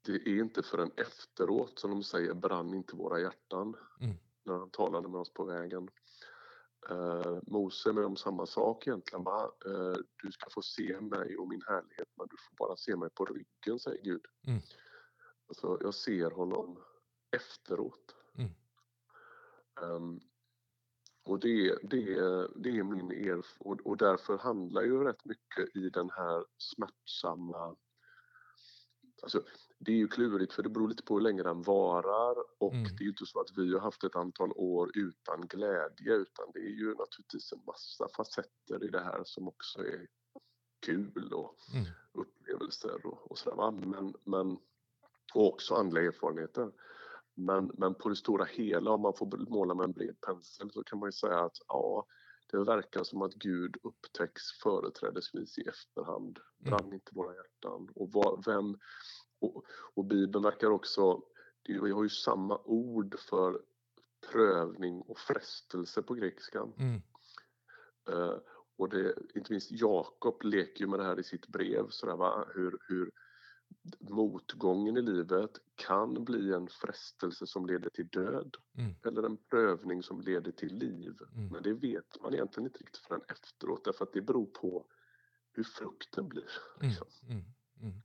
det 0.05 0.13
är 0.13 0.39
inte 0.41 0.63
förrän 0.63 0.91
efteråt 0.97 1.79
som 1.79 1.91
de 1.91 2.03
säger 2.03 2.35
brann 2.35 2.75
inte 2.75 2.97
våra 2.97 3.21
hjärtan 3.21 3.77
mm. 4.01 4.17
när 4.45 4.59
han 4.59 4.71
talade 4.71 5.09
med 5.09 5.21
oss 5.21 5.35
på 5.35 5.45
vägen. 5.45 5.89
Uh, 6.91 7.39
Mose 7.43 7.93
med 7.93 8.05
om 8.05 8.17
samma 8.17 8.47
sak 8.47 8.87
egentligen. 8.87 9.25
Va? 9.25 9.53
Uh, 9.67 9.97
du 10.23 10.33
ska 10.33 10.51
få 10.51 10.63
se 10.63 11.01
mig 11.01 11.37
och 11.37 11.49
min 11.49 11.63
härlighet 11.67 12.09
men 12.17 12.27
du 12.31 12.37
får 12.37 12.67
bara 12.67 12.77
se 12.77 12.97
mig 12.97 13.11
på 13.11 13.25
ryggen, 13.25 13.79
säger 13.79 14.03
Gud. 14.03 14.27
Mm. 14.47 14.61
Alltså, 15.49 15.79
jag 15.81 15.95
ser 15.95 16.31
honom 16.31 16.79
efteråt. 17.37 18.15
Mm. 18.39 18.51
Um, 19.81 20.21
och 21.25 21.41
det, 21.41 21.79
det, 21.83 22.15
det 22.57 22.79
är 22.79 22.83
min 22.83 23.11
erfarenhet 23.11 23.47
och, 23.59 23.81
och 23.81 23.97
därför 23.97 24.39
handlar 24.39 24.83
ju 24.83 25.05
rätt 25.05 25.25
mycket 25.25 25.77
i 25.77 25.91
den 25.91 26.11
här 26.11 26.45
smärtsamma 26.59 27.77
Alltså, 29.23 29.43
det 29.79 29.93
är 29.93 29.97
ju 29.97 30.09
klurigt 30.09 30.53
för 30.53 30.63
det 30.63 30.69
beror 30.69 30.89
lite 30.89 31.03
på 31.03 31.15
hur 31.15 31.21
länge 31.21 31.43
den 31.43 31.63
varar 31.63 32.37
och 32.59 32.73
mm. 32.73 32.85
det 32.85 33.03
är 33.03 33.05
ju 33.05 33.11
inte 33.11 33.27
så 33.27 33.41
att 33.41 33.57
vi 33.57 33.73
har 33.73 33.81
haft 33.81 34.05
ett 34.05 34.17
antal 34.17 34.53
år 34.53 34.91
utan 34.95 35.47
glädje 35.47 36.15
utan 36.15 36.47
det 36.55 36.61
är 36.61 36.75
ju 36.79 36.95
naturligtvis 36.95 37.53
en 37.53 37.65
massa 37.67 38.09
facetter 38.17 38.85
i 38.85 38.89
det 38.89 39.01
här 39.01 39.23
som 39.25 39.49
också 39.49 39.81
är 39.81 40.07
kul 40.87 41.33
och 41.33 41.57
mm. 41.75 41.87
upplevelser 42.13 43.07
och, 43.07 43.31
och 43.31 43.39
sådär. 43.39 43.57
Va? 43.57 43.71
Men, 43.71 44.15
men, 44.25 44.59
och 45.35 45.49
också 45.49 45.75
andliga 45.75 46.05
erfarenheter. 46.05 46.73
Men, 47.35 47.71
men 47.75 47.95
på 47.95 48.09
det 48.09 48.17
stora 48.17 48.45
hela, 48.45 48.91
om 48.91 49.01
man 49.01 49.15
får 49.15 49.51
måla 49.51 49.75
med 49.75 49.85
en 49.85 49.93
bred 49.93 50.21
pensel 50.21 50.71
så 50.71 50.85
kan 50.85 50.99
man 50.99 51.09
ju 51.09 51.13
säga 51.13 51.41
att 51.41 51.57
ja, 51.69 52.07
det 52.53 52.65
verkar 52.65 53.05
som 53.05 53.23
att 53.23 53.35
Gud 53.35 53.77
upptäcks 53.83 54.43
företrädesvis 54.63 55.59
i 55.59 55.63
efterhand. 55.63 56.39
Mm. 56.39 56.71
Brann 56.71 56.93
inte 56.93 57.15
våra 57.15 57.35
hjärtan. 57.35 57.89
Och 57.95 58.13
vad, 58.13 58.45
vem, 58.47 58.79
och, 59.41 59.65
och 59.95 60.05
Bibeln 60.05 60.45
verkar 60.45 60.71
också, 60.71 61.23
vi 61.63 61.91
har 61.91 62.03
ju 62.03 62.09
samma 62.09 62.59
ord 62.65 63.19
för 63.19 63.63
prövning 64.33 65.01
och 65.01 65.19
frestelse 65.19 66.03
på 66.03 66.15
grekiskan. 66.15 66.73
Mm. 66.79 67.03
Uh, 68.11 68.39
och 68.77 68.89
det, 68.89 69.15
inte 69.35 69.53
minst 69.53 69.71
Jakob 69.71 70.43
leker 70.43 70.81
ju 70.81 70.87
med 70.87 70.99
det 70.99 71.05
här 71.05 71.21
i 71.21 71.25
sitt 71.25 71.49
brev, 71.49 71.87
sådär, 71.89 72.17
va? 72.17 72.45
Hur, 72.55 72.79
hur 72.89 73.11
motgången 74.01 74.97
i 74.97 75.03
livet 75.03 75.51
kan 75.75 76.25
bli 76.25 76.53
en 76.53 76.69
frestelse 76.69 77.47
som 77.47 77.67
leder 77.67 77.91
till 77.91 78.09
död 78.09 78.57
mm. 78.79 78.95
eller 79.05 79.23
en 79.23 79.37
prövning 79.37 80.03
som 80.03 80.21
leder 80.21 80.53
till 80.53 80.75
liv. 80.75 81.19
Mm. 81.35 81.49
Men 81.49 81.63
det 81.63 81.73
vet 81.73 82.23
man 82.23 82.35
egentligen 82.35 82.67
inte 82.67 82.79
riktigt 82.79 83.03
förrän 83.07 83.23
efteråt 83.29 83.85
därför 83.85 84.05
att 84.05 84.13
det 84.13 84.21
beror 84.21 84.47
på 84.47 84.87
hur 85.53 85.65
frukten 85.65 86.29
blir. 86.29 86.51
Mm, 86.81 86.89
liksom. 86.89 87.07
Mm, 87.29 87.45
mm, 87.81 88.03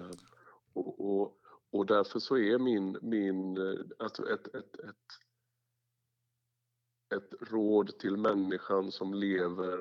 mm. 0.00 0.16
Och, 0.72 1.00
och, 1.00 1.40
och, 1.70 1.86
därför 1.86 2.18
så 2.18 2.36
är 2.36 2.58
min, 2.58 2.98
min 3.02 3.58
alltså 3.98 4.30
ett, 4.30 4.54
ett, 4.54 4.80
ett, 4.80 5.06
ett 7.14 7.50
råd 7.50 7.98
till 7.98 8.16
människan 8.16 8.92
som 8.92 9.14
lever 9.14 9.80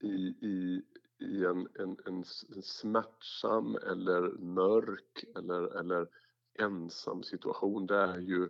i, 0.00 0.46
i, 0.46 0.82
i 1.18 1.44
en, 1.44 1.68
en, 1.78 1.96
en, 2.06 2.24
smärtsam 2.62 3.76
eller 3.76 4.38
mörk 4.38 5.24
eller, 5.36 5.78
eller 5.78 6.08
ensam 6.58 7.22
situation, 7.22 7.86
det 7.86 7.96
är 7.96 8.18
ju 8.18 8.48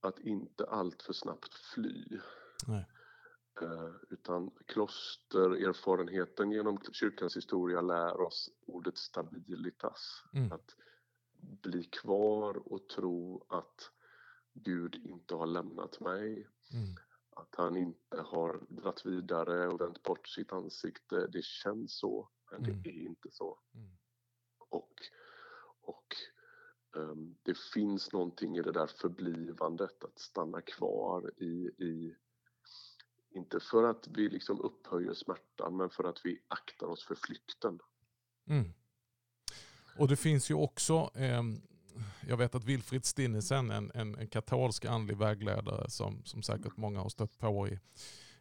att 0.00 0.18
inte 0.18 0.64
allt 0.64 1.02
för 1.02 1.12
snabbt 1.12 1.54
fly. 1.54 2.20
Nej. 2.66 2.86
Eh, 3.62 3.90
utan 4.10 4.50
klostererfarenheten 4.66 6.50
genom 6.50 6.78
kyrkans 6.92 7.36
historia 7.36 7.80
lär 7.80 8.20
oss 8.20 8.50
ordet 8.66 8.98
stabilitas. 8.98 10.24
Mm. 10.32 10.52
Att 10.52 10.74
bli 11.62 11.84
kvar 11.84 12.72
och 12.72 12.88
tro 12.88 13.46
att 13.48 13.90
Gud 14.52 14.94
inte 14.94 15.34
har 15.34 15.46
lämnat 15.46 16.00
mig. 16.00 16.48
Mm. 16.72 16.96
Att 17.38 17.54
han 17.54 17.76
inte 17.76 18.20
har 18.20 18.60
dratt 18.68 19.06
vidare 19.06 19.68
och 19.68 19.80
vänt 19.80 20.02
bort 20.02 20.28
sitt 20.28 20.52
ansikte. 20.52 21.26
Det 21.26 21.44
känns 21.44 21.98
så, 21.98 22.28
men 22.50 22.64
mm. 22.64 22.82
det 22.82 22.90
är 22.90 23.06
inte 23.06 23.30
så. 23.30 23.58
Mm. 23.74 23.90
Och, 24.68 24.94
och 25.80 26.16
um, 26.92 27.36
det 27.42 27.58
finns 27.58 28.12
någonting 28.12 28.56
i 28.56 28.62
det 28.62 28.72
där 28.72 28.86
förblivandet, 28.86 30.04
att 30.04 30.18
stanna 30.18 30.60
kvar 30.60 31.32
i, 31.36 31.70
i 31.84 32.16
inte 33.30 33.60
för 33.60 33.84
att 33.84 34.08
vi 34.08 34.28
liksom 34.28 34.60
upphöjer 34.60 35.14
smärtan, 35.14 35.76
men 35.76 35.90
för 35.90 36.04
att 36.04 36.20
vi 36.24 36.42
aktar 36.48 36.86
oss 36.86 37.04
för 37.04 37.14
flykten. 37.14 37.78
Mm. 38.46 38.72
Och 39.98 40.08
det 40.08 40.16
finns 40.16 40.50
ju 40.50 40.54
också, 40.54 41.10
eh, 41.14 41.42
jag 42.28 42.36
vet 42.36 42.54
att 42.54 42.64
Wilfrid 42.64 43.04
Stinnesen, 43.04 43.70
en, 43.70 43.90
en, 43.94 44.14
en 44.14 44.28
katolsk 44.28 44.84
andlig 44.84 45.16
vägledare 45.16 45.90
som, 45.90 46.24
som 46.24 46.42
säkert 46.42 46.76
många 46.76 47.00
har 47.00 47.08
stött 47.08 47.38
på 47.38 47.68
i, 47.68 47.78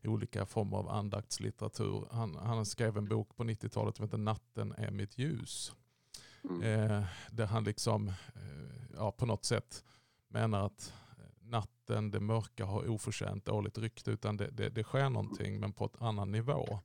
i 0.01 0.07
olika 0.07 0.45
former 0.45 0.77
av 0.77 0.89
andaktslitteratur. 0.89 2.07
Han, 2.11 2.35
han 2.35 2.65
skrev 2.65 2.97
en 2.97 3.07
bok 3.07 3.35
på 3.35 3.43
90-talet 3.43 3.95
som 3.95 4.05
heter 4.05 4.17
Natten 4.17 4.73
är 4.77 4.91
mitt 4.91 5.17
ljus. 5.17 5.73
Mm. 6.43 6.61
Eh, 6.63 7.03
där 7.31 7.45
han 7.45 7.63
liksom, 7.63 8.07
eh, 8.07 8.13
ja, 8.95 9.11
på 9.11 9.25
något 9.25 9.45
sätt 9.45 9.83
menar 10.27 10.65
att 10.65 10.93
natten, 11.41 12.11
det 12.11 12.19
mörka 12.19 12.65
har 12.65 12.89
oförtjänt 12.89 13.45
dåligt 13.45 13.77
rykte 13.77 14.11
utan 14.11 14.37
det, 14.37 14.49
det, 14.51 14.69
det 14.69 14.83
sker 14.83 15.09
någonting 15.09 15.59
men 15.59 15.73
på 15.73 15.85
ett 15.85 16.01
annan 16.01 16.31
nivå. 16.31 16.79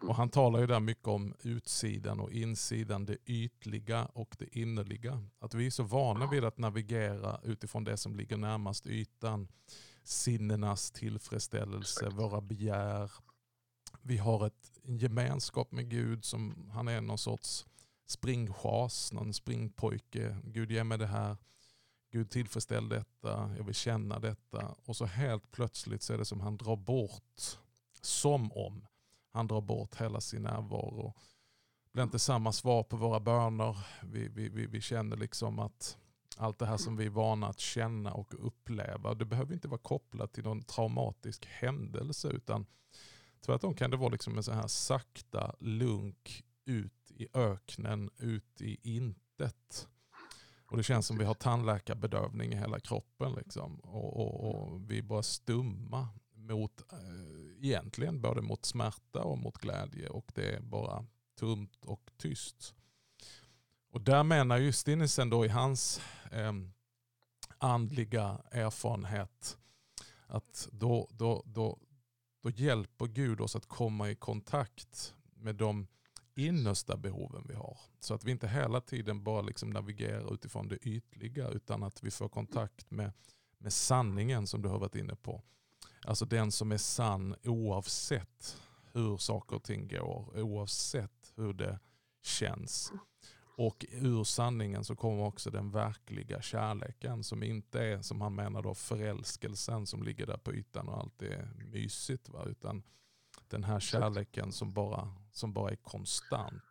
Och 0.00 0.14
han 0.14 0.28
talar 0.28 0.60
ju 0.60 0.66
där 0.66 0.80
mycket 0.80 1.08
om 1.08 1.34
utsidan 1.42 2.20
och 2.20 2.32
insidan, 2.32 3.06
det 3.06 3.16
ytliga 3.26 4.04
och 4.04 4.36
det 4.38 4.58
innerliga. 4.58 5.22
Att 5.38 5.54
vi 5.54 5.66
är 5.66 5.70
så 5.70 5.82
vana 5.82 6.26
vid 6.26 6.44
att 6.44 6.58
navigera 6.58 7.40
utifrån 7.42 7.84
det 7.84 7.96
som 7.96 8.16
ligger 8.16 8.36
närmast 8.36 8.86
ytan. 8.86 9.48
Sinnenas 10.02 10.90
tillfredsställelse, 10.90 12.08
våra 12.08 12.40
begär. 12.40 13.12
Vi 14.02 14.16
har 14.16 14.46
ett, 14.46 14.72
en 14.84 14.98
gemenskap 14.98 15.72
med 15.72 15.90
Gud 15.90 16.24
som 16.24 16.70
han 16.72 16.88
är 16.88 17.00
någon 17.00 17.18
sorts 17.18 17.66
springschas, 18.06 19.12
någon 19.12 19.34
springpojke. 19.34 20.36
Gud 20.44 20.70
ge 20.70 20.84
mig 20.84 20.98
det 20.98 21.06
här. 21.06 21.36
Gud 22.10 22.30
tillfredsställ 22.30 22.88
detta, 22.88 23.54
jag 23.56 23.64
vill 23.64 23.74
känna 23.74 24.18
detta. 24.18 24.74
Och 24.84 24.96
så 24.96 25.04
helt 25.04 25.50
plötsligt 25.50 26.02
så 26.02 26.12
är 26.12 26.18
det 26.18 26.24
som 26.24 26.40
han 26.40 26.56
drar 26.56 26.76
bort, 26.76 27.58
som 28.00 28.52
om 28.52 28.86
han 29.36 29.46
drar 29.46 29.60
bort 29.60 30.00
hela 30.00 30.20
sin 30.20 30.42
närvaro. 30.42 31.14
Det 31.84 31.92
blir 31.92 32.02
inte 32.02 32.18
samma 32.18 32.52
svar 32.52 32.82
på 32.82 32.96
våra 32.96 33.20
böner. 33.20 33.78
Vi, 34.02 34.28
vi, 34.28 34.48
vi, 34.48 34.66
vi 34.66 34.80
känner 34.80 35.16
liksom 35.16 35.58
att 35.58 35.98
allt 36.36 36.58
det 36.58 36.66
här 36.66 36.76
som 36.76 36.96
vi 36.96 37.06
är 37.06 37.10
vana 37.10 37.46
att 37.46 37.60
känna 37.60 38.12
och 38.12 38.46
uppleva, 38.46 39.14
det 39.14 39.24
behöver 39.24 39.54
inte 39.54 39.68
vara 39.68 39.80
kopplat 39.80 40.32
till 40.32 40.44
någon 40.44 40.62
traumatisk 40.62 41.46
händelse 41.46 42.28
utan 42.28 42.66
tvärtom 43.40 43.74
kan 43.74 43.90
det 43.90 43.96
vara 43.96 44.10
liksom 44.10 44.36
en 44.36 44.42
sån 44.42 44.54
här 44.54 44.66
sakta 44.66 45.54
lunk 45.60 46.44
ut 46.64 47.10
i 47.10 47.28
öknen, 47.34 48.10
ut 48.18 48.60
i 48.60 48.96
intet. 48.96 49.88
Och 50.70 50.76
det 50.76 50.82
känns 50.82 51.06
som 51.06 51.18
vi 51.18 51.24
har 51.24 51.34
tandläkarbedövning 51.34 52.52
i 52.52 52.56
hela 52.56 52.80
kroppen. 52.80 53.32
Liksom. 53.32 53.74
Och, 53.76 54.16
och, 54.16 54.44
och 54.44 54.90
vi 54.90 54.98
är 54.98 55.02
bara 55.02 55.22
stumma 55.22 56.08
mot, 56.54 56.92
eh, 56.92 57.66
egentligen 57.66 58.20
både 58.20 58.42
mot 58.42 58.64
smärta 58.64 59.22
och 59.22 59.38
mot 59.38 59.58
glädje. 59.58 60.08
Och 60.08 60.32
det 60.34 60.54
är 60.54 60.60
bara 60.60 61.06
tomt 61.34 61.84
och 61.84 62.10
tyst. 62.16 62.74
Och 63.90 64.00
där 64.00 64.22
menar 64.22 64.58
Justinisen 64.58 65.30
då 65.30 65.44
i 65.44 65.48
hans 65.48 66.00
eh, 66.30 66.52
andliga 67.58 68.40
erfarenhet 68.50 69.58
att 70.26 70.68
då, 70.72 71.08
då, 71.12 71.42
då, 71.46 71.78
då 72.42 72.50
hjälper 72.50 73.06
Gud 73.06 73.40
oss 73.40 73.56
att 73.56 73.66
komma 73.66 74.10
i 74.10 74.14
kontakt 74.14 75.14
med 75.34 75.56
de 75.56 75.86
innersta 76.34 76.96
behoven 76.96 77.44
vi 77.48 77.54
har. 77.54 77.78
Så 78.00 78.14
att 78.14 78.24
vi 78.24 78.30
inte 78.30 78.48
hela 78.48 78.80
tiden 78.80 79.24
bara 79.24 79.42
liksom 79.42 79.70
navigerar 79.70 80.34
utifrån 80.34 80.68
det 80.68 80.76
ytliga 80.76 81.48
utan 81.48 81.82
att 81.82 82.04
vi 82.04 82.10
får 82.10 82.28
kontakt 82.28 82.90
med, 82.90 83.12
med 83.58 83.72
sanningen 83.72 84.46
som 84.46 84.62
du 84.62 84.68
har 84.68 84.78
varit 84.78 84.94
inne 84.94 85.16
på. 85.16 85.42
Alltså 86.06 86.24
den 86.24 86.52
som 86.52 86.72
är 86.72 86.76
sann 86.76 87.34
oavsett 87.44 88.62
hur 88.92 89.16
saker 89.16 89.56
och 89.56 89.64
ting 89.64 89.88
går, 89.88 90.40
oavsett 90.40 91.32
hur 91.36 91.52
det 91.52 91.78
känns. 92.22 92.92
Och 93.56 93.86
ur 93.90 94.24
sanningen 94.24 94.84
så 94.84 94.96
kommer 94.96 95.24
också 95.24 95.50
den 95.50 95.70
verkliga 95.70 96.42
kärleken 96.42 97.24
som 97.24 97.42
inte 97.42 97.80
är 97.80 98.02
som 98.02 98.20
han 98.20 98.34
menar 98.34 98.62
då 98.62 98.74
förälskelsen 98.74 99.86
som 99.86 100.02
ligger 100.02 100.26
där 100.26 100.36
på 100.36 100.52
ytan 100.52 100.88
och 100.88 100.98
allt 100.98 101.22
är 101.22 101.48
mysigt. 101.72 102.28
Va? 102.28 102.44
Utan 102.48 102.82
den 103.48 103.64
här 103.64 103.80
kärleken 103.80 104.52
som 104.52 104.72
bara, 104.72 105.14
som 105.32 105.52
bara 105.52 105.70
är 105.70 105.76
konstant. 105.76 106.62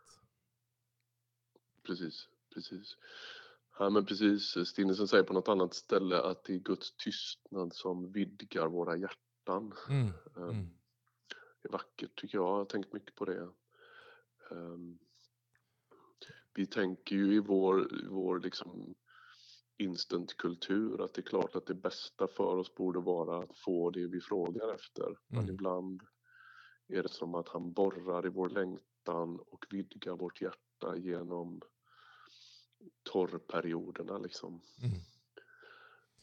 Precis, 1.84 2.28
precis. 2.54 2.98
Ja 3.80 3.90
men 3.90 4.06
precis, 4.06 4.58
Stinnesen 4.68 5.08
säger 5.08 5.24
på 5.24 5.34
något 5.34 5.48
annat 5.48 5.74
ställe 5.74 6.22
att 6.22 6.44
det 6.44 6.54
är 6.54 6.60
Guds 6.60 6.98
tystnad 6.98 7.74
som 7.74 8.12
vidgar 8.12 8.68
våra 8.68 8.98
hjärtan. 8.98 9.25
Mm, 9.54 10.14
um, 10.36 10.50
mm. 10.50 10.70
Det 11.62 11.68
är 11.68 11.72
vackert 11.72 12.22
tycker 12.22 12.38
jag, 12.38 12.46
jag 12.46 12.56
har 12.56 12.66
tänkt 12.66 12.94
mycket 12.94 13.16
på 13.16 13.26
det. 13.26 13.50
Um, 14.50 15.00
vi 16.54 16.66
tänker 16.66 17.16
ju 17.16 17.36
i 17.36 17.40
vår, 17.40 18.08
vår 18.10 18.40
liksom 18.40 18.96
instantkultur 19.78 21.02
att 21.02 21.14
det 21.14 21.22
är 21.22 21.24
klart 21.24 21.56
att 21.56 21.66
det 21.66 21.74
bästa 21.74 22.28
för 22.28 22.58
oss 22.58 22.76
borde 22.76 23.00
vara 23.00 23.44
att 23.44 23.58
få 23.58 23.90
det 23.90 24.08
vi 24.08 24.22
frågar 24.22 24.74
efter. 24.76 25.06
Mm. 25.06 25.18
Men 25.30 25.50
ibland 25.50 26.04
är 26.88 27.04
det 27.04 27.10
som 27.10 27.36
att 27.36 27.50
han 27.50 27.74
borrar 27.74 28.26
i 28.26 28.30
vår 28.30 28.50
längtan 28.50 29.40
och 29.40 29.66
vidgar 29.70 30.16
vårt 30.16 30.42
hjärta 30.42 30.98
genom 30.98 31.62
torrperioderna 33.04 34.18
liksom. 34.18 34.62
Mm. 34.82 35.00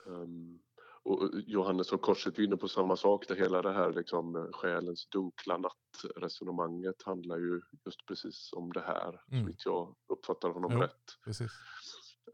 Um, 0.07 0.63
och 1.05 1.31
Johannes 1.47 1.93
och 1.93 2.01
korset 2.01 2.39
är 2.39 2.43
inne 2.43 2.57
på 2.57 2.69
samma 2.69 2.97
sak, 2.97 3.29
där 3.29 3.37
hela 3.37 3.63
det 3.63 3.73
här 3.73 3.93
liksom, 3.93 4.51
själens 4.53 5.09
dunkla 5.09 5.57
natt-resonemanget 5.57 7.03
handlar 7.03 7.39
ju 7.39 7.61
just 7.85 8.07
precis 8.07 8.53
om 8.53 8.73
det 8.73 8.81
här, 8.81 9.23
mm. 9.31 9.55
så 9.59 9.69
jag 9.69 10.17
uppfattar 10.17 10.49
honom 10.49 10.73
jo, 10.73 10.81
rätt. 10.81 11.39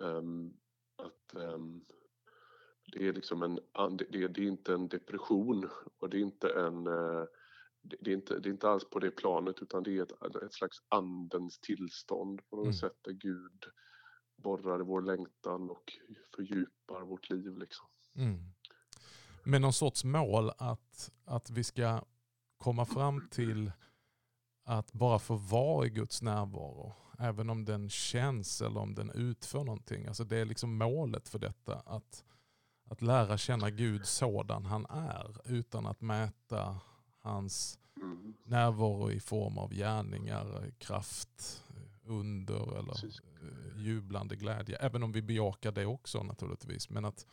Um, 0.00 0.56
att 0.96 1.42
um, 1.54 1.84
det 2.92 3.08
är 3.08 3.12
liksom 3.12 3.42
en, 3.42 3.54
det, 3.96 4.28
det, 4.28 4.42
är 4.42 4.48
inte 4.48 4.74
en 4.74 4.88
depression 4.88 5.68
och 5.98 6.10
det 6.10 6.16
är 6.16 6.20
inte 6.20 6.48
en 6.48 6.86
uh, 6.86 7.24
det 7.82 8.10
är, 8.10 8.14
inte, 8.14 8.38
det 8.38 8.48
är 8.48 8.50
inte 8.50 8.68
alls 8.68 8.90
på 8.90 8.98
det 8.98 9.10
planet 9.10 9.62
utan 9.62 9.82
det 9.82 9.98
är 9.98 10.02
ett, 10.02 10.42
ett 10.42 10.52
slags 10.52 10.78
andens 10.88 11.58
tillstånd 11.58 12.40
på 12.50 12.56
något 12.56 12.64
mm. 12.64 12.74
sätt 12.74 12.98
där 13.02 13.12
Gud 13.12 13.64
borrar 14.36 14.80
i 14.80 14.84
vår 14.84 15.02
längtan 15.02 15.70
och 15.70 15.92
fördjupar 16.36 17.02
vårt 17.02 17.30
liv. 17.30 17.58
Liksom. 17.58 17.86
Mm. 18.16 18.38
Med 19.48 19.60
någon 19.60 19.72
sorts 19.72 20.04
mål 20.04 20.50
att, 20.58 21.10
att 21.24 21.50
vi 21.50 21.64
ska 21.64 22.02
komma 22.58 22.84
fram 22.84 23.28
till 23.30 23.72
att 24.64 24.92
bara 24.92 25.18
få 25.18 25.34
vara 25.34 25.86
i 25.86 25.90
Guds 25.90 26.22
närvaro. 26.22 26.92
Även 27.18 27.50
om 27.50 27.64
den 27.64 27.90
känns 27.90 28.62
eller 28.62 28.80
om 28.80 28.94
den 28.94 29.10
utför 29.10 29.64
någonting. 29.64 30.06
Alltså 30.06 30.24
det 30.24 30.36
är 30.36 30.44
liksom 30.44 30.78
målet 30.78 31.28
för 31.28 31.38
detta. 31.38 31.74
Att, 31.74 32.24
att 32.90 33.02
lära 33.02 33.38
känna 33.38 33.70
Gud 33.70 34.06
sådan 34.06 34.64
han 34.64 34.86
är 34.86 35.36
utan 35.44 35.86
att 35.86 36.00
mäta 36.00 36.80
hans 37.18 37.78
närvaro 38.44 39.10
i 39.10 39.20
form 39.20 39.58
av 39.58 39.74
gärningar, 39.74 40.70
kraft, 40.78 41.64
under 42.04 42.78
eller 42.78 42.94
jublande 43.76 44.36
glädje. 44.36 44.76
Även 44.76 45.02
om 45.02 45.12
vi 45.12 45.22
bejakar 45.22 45.72
det 45.72 45.86
också 45.86 46.22
naturligtvis. 46.22 46.90
Men 46.90 47.04
att... 47.04 47.26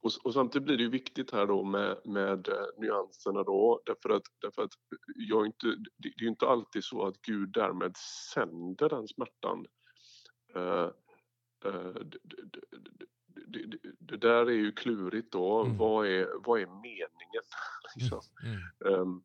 och, 0.00 0.10
och, 0.24 0.34
samtidigt 0.34 0.66
blir 0.66 0.76
det 0.76 0.82
ju 0.82 0.90
viktigt 0.90 1.30
här 1.30 1.46
då 1.46 1.64
med, 1.64 1.98
med 2.04 2.48
uh, 2.48 2.54
nyanserna 2.78 3.42
då 3.42 3.82
därför 3.86 4.10
att, 4.10 4.22
därför 4.40 4.62
att 4.62 4.70
jag 5.14 5.46
inte, 5.46 5.66
det, 5.66 5.90
det 5.96 6.08
är 6.08 6.22
ju 6.22 6.28
inte 6.28 6.46
alltid 6.46 6.84
så 6.84 7.06
att 7.06 7.22
Gud 7.22 7.52
därmed 7.52 7.96
sänder 8.34 8.88
den 8.88 9.08
smärtan. 9.08 9.66
Uh, 10.56 10.90
det, 13.46 13.66
det, 13.66 13.78
det, 13.98 14.16
där 14.16 14.46
är 14.46 14.56
ju 14.56 14.72
klurigt 14.72 15.32
då. 15.32 15.60
Mm. 15.60 15.76
Vad, 15.76 16.06
är, 16.06 16.28
vad 16.44 16.60
är 16.60 16.66
meningen? 16.66 17.44
liksom. 17.96 18.20
Mm. 18.44 19.00
Um, 19.00 19.22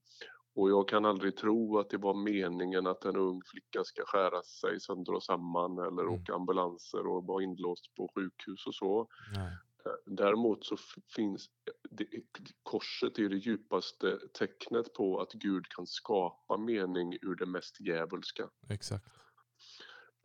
och 0.56 0.70
jag 0.70 0.88
kan 0.88 1.06
aldrig 1.06 1.38
tro 1.38 1.80
att 1.80 1.90
det 1.90 1.98
var 1.98 2.14
meningen 2.14 2.88
att 2.88 3.06
en 3.06 3.16
ung 3.16 3.42
flicka 3.46 3.84
ska 3.84 4.04
skära 4.06 4.44
sig 4.44 4.80
sönder 4.80 5.14
och 5.14 5.24
samman 5.24 5.78
eller 5.78 6.02
mm. 6.02 6.14
åka 6.14 6.34
ambulanser 6.34 7.08
och 7.08 7.26
vara 7.26 7.44
inlåst 7.44 7.96
på 7.96 8.12
sjukhus 8.16 8.68
och 8.68 8.76
så. 8.76 9.08
Nej. 9.36 9.58
Eh, 9.86 9.92
däremot 10.06 10.66
så 10.66 10.78
finns 11.16 11.50
det, 11.90 12.08
korset 12.64 13.20
är 13.20 13.30
det 13.30 13.38
djupaste 13.38 14.20
tecknet 14.34 14.94
på 14.94 15.20
att 15.22 15.34
Gud 15.34 15.68
kan 15.70 15.88
skapa 15.88 16.58
mening 16.58 17.18
ur 17.22 17.36
det 17.36 17.46
mest 17.46 17.80
djävulska. 17.80 18.50
Exakt. 18.70 19.06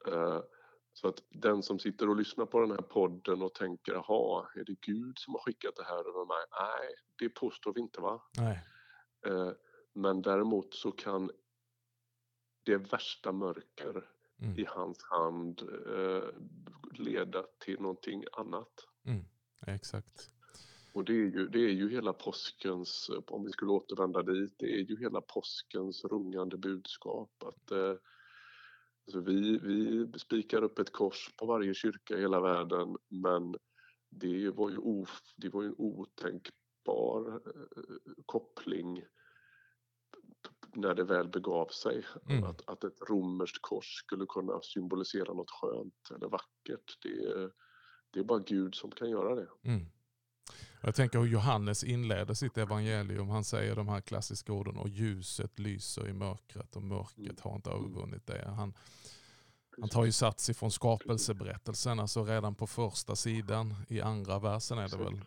Uh, 0.08 0.40
så 0.92 1.08
att 1.08 1.22
den 1.28 1.62
som 1.62 1.78
sitter 1.78 2.08
och 2.08 2.16
lyssnar 2.16 2.46
på 2.46 2.60
den 2.60 2.70
här 2.70 2.82
podden 2.82 3.42
och 3.42 3.54
tänker, 3.54 3.92
jaha, 3.92 4.48
är 4.54 4.64
det 4.64 4.80
Gud 4.80 5.18
som 5.18 5.34
har 5.34 5.40
skickat 5.40 5.76
det 5.76 5.84
här 5.84 6.00
över 6.08 6.26
mig? 6.26 6.44
Nej, 6.60 6.94
det 7.18 7.28
påstår 7.28 7.72
vi 7.72 7.80
inte 7.80 8.00
va? 8.00 8.22
Nej. 8.36 8.64
Uh, 9.26 9.52
men 9.94 10.22
däremot 10.22 10.74
så 10.74 10.92
kan 10.92 11.30
det 12.64 12.76
värsta 12.76 13.32
mörker 13.32 14.10
mm. 14.42 14.58
i 14.58 14.64
hans 14.64 15.02
hand 15.02 15.62
eh, 15.96 16.28
leda 16.92 17.44
till 17.58 17.80
någonting 17.80 18.24
annat. 18.32 18.86
Mm. 19.06 19.24
Exakt. 19.66 20.30
Och 20.92 21.04
det 21.04 21.12
är, 21.12 21.16
ju, 21.16 21.48
det 21.48 21.58
är 21.58 21.72
ju 21.72 21.90
hela 21.90 22.12
påskens, 22.12 23.10
om 23.26 23.44
vi 23.44 23.50
skulle 23.50 23.70
återvända 23.70 24.22
dit, 24.22 24.54
det 24.58 24.74
är 24.74 24.84
ju 24.84 25.00
hela 25.00 25.20
påskens 25.20 26.04
rungande 26.04 26.56
budskap. 26.56 27.30
Att, 27.44 27.70
eh, 27.70 27.94
alltså 29.06 29.20
vi, 29.20 29.58
vi 29.58 30.08
spikar 30.18 30.62
upp 30.62 30.78
ett 30.78 30.92
kors 30.92 31.34
på 31.36 31.46
varje 31.46 31.74
kyrka 31.74 32.16
i 32.16 32.20
hela 32.20 32.40
världen 32.40 32.96
men 33.08 33.54
det 34.10 34.50
var 34.50 34.70
ju, 34.70 34.78
of, 34.78 35.20
det 35.36 35.48
var 35.48 35.62
ju 35.62 35.68
en 35.68 35.74
otänkbar 35.78 37.40
eh, 37.46 38.12
koppling 38.26 39.04
när 40.74 40.94
det 40.94 41.04
väl 41.04 41.28
begav 41.28 41.66
sig. 41.66 42.06
Mm. 42.30 42.44
Att, 42.44 42.68
att 42.68 42.84
ett 42.84 43.00
romerskt 43.10 43.62
kors 43.62 43.86
skulle 43.86 44.26
kunna 44.26 44.60
symbolisera 44.62 45.34
något 45.34 45.50
skönt 45.50 46.10
eller 46.14 46.28
vackert. 46.28 46.98
Det, 47.02 47.50
det 48.10 48.20
är 48.20 48.24
bara 48.24 48.38
Gud 48.38 48.74
som 48.74 48.90
kan 48.90 49.10
göra 49.10 49.34
det. 49.34 49.48
Mm. 49.62 49.86
Jag 50.80 50.94
tänker 50.94 51.18
hur 51.18 51.26
Johannes 51.26 51.84
inleder 51.84 52.34
sitt 52.34 52.58
evangelium. 52.58 53.28
Han 53.28 53.44
säger 53.44 53.76
de 53.76 53.88
här 53.88 54.00
klassiska 54.00 54.52
orden 54.52 54.76
och 54.76 54.88
ljuset 54.88 55.58
lyser 55.58 56.08
i 56.08 56.12
mörkret 56.12 56.76
och 56.76 56.82
mörkret 56.82 57.18
mm. 57.18 57.36
har 57.42 57.56
inte 57.56 57.70
övervunnit 57.70 58.26
det. 58.26 58.48
Han, 58.48 58.74
han 59.80 59.88
tar 59.88 60.04
ju 60.04 60.12
sats 60.12 60.50
ifrån 60.50 60.70
skapelseberättelsen, 60.70 62.00
alltså 62.00 62.24
redan 62.24 62.54
på 62.54 62.66
första 62.66 63.16
sidan 63.16 63.74
i 63.88 64.00
andra 64.00 64.38
versen 64.38 64.78
är 64.78 64.88
det 64.88 64.96
väl. 64.96 65.20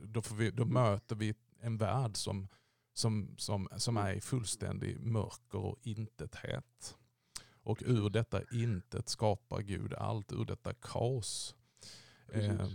Då, 0.00 0.22
vi, 0.34 0.50
då 0.50 0.64
möter 0.64 1.16
vi 1.16 1.34
en 1.60 1.78
värld 1.78 2.16
som 2.16 2.48
som, 2.92 3.34
som, 3.38 3.68
som 3.76 3.96
är 3.96 4.12
i 4.12 4.20
fullständig 4.20 5.00
mörker 5.00 5.58
och 5.58 5.78
intethet. 5.82 6.96
Och 7.64 7.82
ur 7.86 8.10
detta 8.10 8.42
intet 8.52 9.08
skapar 9.08 9.60
Gud 9.60 9.94
allt, 9.94 10.32
ur 10.32 10.44
detta 10.44 10.74
kaos. 10.74 11.56
Eh, 12.28 12.66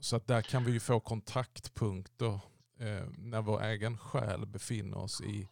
så 0.00 0.16
att 0.16 0.26
där 0.26 0.42
kan 0.42 0.64
vi 0.64 0.72
ju 0.72 0.80
få 0.80 1.00
kontaktpunkter 1.00 2.40
eh, 2.78 3.08
när 3.18 3.42
vår 3.42 3.62
egen 3.62 3.98
själ 3.98 4.46
befinner 4.46 4.98
oss 4.98 5.20
i, 5.20 5.48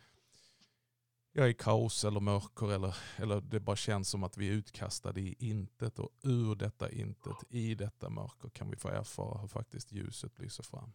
ja, 1.32 1.48
i 1.48 1.54
kaos 1.54 2.04
eller 2.04 2.20
mörker 2.20 2.72
eller, 2.72 2.96
eller 3.16 3.40
det 3.40 3.60
bara 3.60 3.76
känns 3.76 4.10
som 4.10 4.24
att 4.24 4.36
vi 4.36 4.48
är 4.48 4.52
utkastade 4.52 5.20
i 5.20 5.36
intet. 5.38 5.98
Och 5.98 6.10
ur 6.22 6.54
detta 6.54 6.90
intet, 6.90 7.36
i 7.48 7.74
detta 7.74 8.10
mörker 8.10 8.48
kan 8.48 8.70
vi 8.70 8.76
få 8.76 8.88
erfara 8.88 9.38
hur 9.40 9.48
faktiskt 9.48 9.92
ljuset 9.92 10.38
lyser 10.38 10.62
fram. 10.62 10.92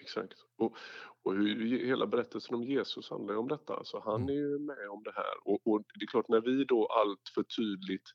Exakt. 0.00 0.34
Och, 0.56 0.76
och 1.22 1.34
hur, 1.34 1.86
hela 1.86 2.06
berättelsen 2.06 2.54
om 2.54 2.62
Jesus 2.62 3.10
handlar 3.10 3.34
ju 3.34 3.38
om 3.38 3.48
detta. 3.48 3.74
Alltså 3.74 4.02
han 4.04 4.22
mm. 4.22 4.28
är 4.28 4.34
ju 4.34 4.58
med 4.58 4.88
om 4.90 5.02
det 5.02 5.12
här. 5.14 5.34
Och, 5.44 5.66
och, 5.66 5.82
det 5.94 6.04
är 6.04 6.06
klart, 6.06 6.28
när 6.28 6.40
vi 6.40 6.64
då 6.64 6.86
allt 6.86 7.28
för 7.34 7.42
tydligt 7.42 8.08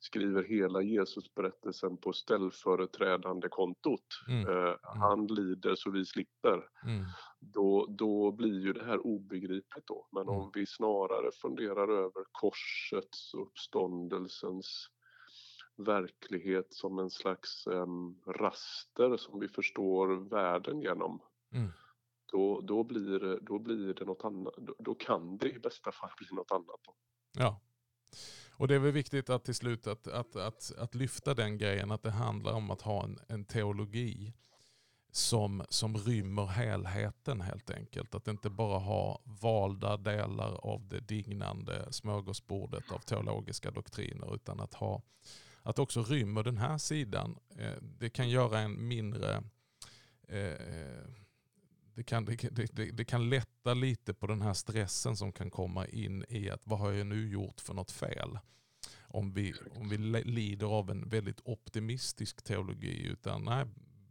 skriver 0.00 0.42
hela 0.42 0.82
Jesusberättelsen 0.82 1.96
på 1.96 2.12
ställföreträdande 2.12 3.48
kontot. 3.48 4.06
Mm. 4.28 4.48
Eh, 4.48 4.54
mm. 4.54 4.78
han 4.82 5.26
lider 5.26 5.74
så 5.74 5.90
vi 5.90 6.04
slipper. 6.04 6.68
Mm. 6.84 7.04
Då, 7.40 7.86
då 7.88 8.32
blir 8.32 8.60
ju 8.60 8.72
det 8.72 8.84
här 8.84 9.06
obegripligt 9.06 9.86
då. 9.86 10.08
Men 10.12 10.28
om 10.28 10.40
mm. 10.40 10.50
vi 10.54 10.66
snarare 10.66 11.30
funderar 11.42 11.88
över 11.88 12.24
korsets 12.32 13.34
och 13.34 13.42
uppståndelsens 13.42 14.88
verklighet 15.76 16.66
som 16.70 16.98
en 16.98 17.10
slags 17.10 17.66
um, 17.66 18.20
raster 18.26 19.16
som 19.16 19.40
vi 19.40 19.48
förstår 19.48 20.28
världen 20.30 20.80
genom. 20.80 21.20
Mm. 21.52 21.68
Då, 22.32 22.60
då, 22.60 22.84
blir, 22.84 23.38
då 23.42 23.58
blir 23.58 23.94
det 23.94 24.04
något 24.04 24.24
annat. 24.24 24.54
Då, 24.56 24.74
då, 24.78 24.94
kan 24.94 25.38
det 25.38 25.50
i 25.50 25.58
bästa 25.58 25.92
fall 25.92 26.10
bli 26.18 26.26
något 26.30 26.52
annat. 26.52 26.80
Ja. 27.38 27.60
Och 28.58 28.68
det 28.68 28.74
är 28.74 28.78
väl 28.78 28.92
viktigt 28.92 29.30
att 29.30 29.44
till 29.44 29.54
slut 29.54 29.86
att, 29.86 30.08
att, 30.08 30.36
att, 30.36 30.72
att 30.78 30.94
lyfta 30.94 31.34
den 31.34 31.58
grejen 31.58 31.90
att 31.90 32.02
det 32.02 32.10
handlar 32.10 32.52
om 32.52 32.70
att 32.70 32.82
ha 32.82 33.04
en, 33.04 33.18
en 33.28 33.44
teologi 33.44 34.34
som, 35.10 35.64
som 35.68 35.96
rymmer 35.96 36.46
helheten 36.46 37.40
helt 37.40 37.70
enkelt. 37.70 38.14
Att 38.14 38.28
inte 38.28 38.50
bara 38.50 38.78
ha 38.78 39.22
valda 39.24 39.96
delar 39.96 40.66
av 40.66 40.88
det 40.88 41.00
dignande 41.00 41.92
smörgåsbordet 41.92 42.92
av 42.92 42.98
teologiska 42.98 43.70
doktriner 43.70 44.34
utan 44.34 44.60
att 44.60 44.74
ha 44.74 45.02
att 45.62 45.78
också 45.78 46.02
rymmer 46.02 46.42
den 46.42 46.58
här 46.58 46.78
sidan. 46.78 47.38
Eh, 47.58 47.82
det 47.98 48.10
kan 48.10 48.28
göra 48.28 48.58
en 48.60 48.88
mindre 48.88 49.42
eh, 50.28 50.38
eh 50.38 51.04
det 51.98 52.04
kan, 52.04 52.24
det, 52.24 52.36
det, 52.72 52.90
det, 52.90 53.04
kan 53.04 53.30
lätta 53.30 53.74
lite 53.74 54.14
på 54.14 54.26
den 54.26 54.42
här 54.42 54.54
stressen 54.54 55.16
som 55.16 55.32
kan 55.32 55.50
komma 55.50 55.86
in 55.86 56.24
i 56.28 56.50
att 56.50 56.66
vad 56.66 56.78
har 56.78 56.92
jag 56.92 57.06
nu 57.06 57.28
gjort 57.28 57.60
för 57.60 57.74
något 57.74 57.90
fel? 57.90 58.38
Om 59.00 59.32
vi, 59.32 59.54
om 59.74 59.88
vi 59.88 59.98
lider 60.24 60.66
av 60.66 60.90
en 60.90 61.08
väldigt 61.08 61.40
optimistisk 61.44 62.42
teologi. 62.44 63.06
Utan 63.06 63.44
nej, 63.44 63.66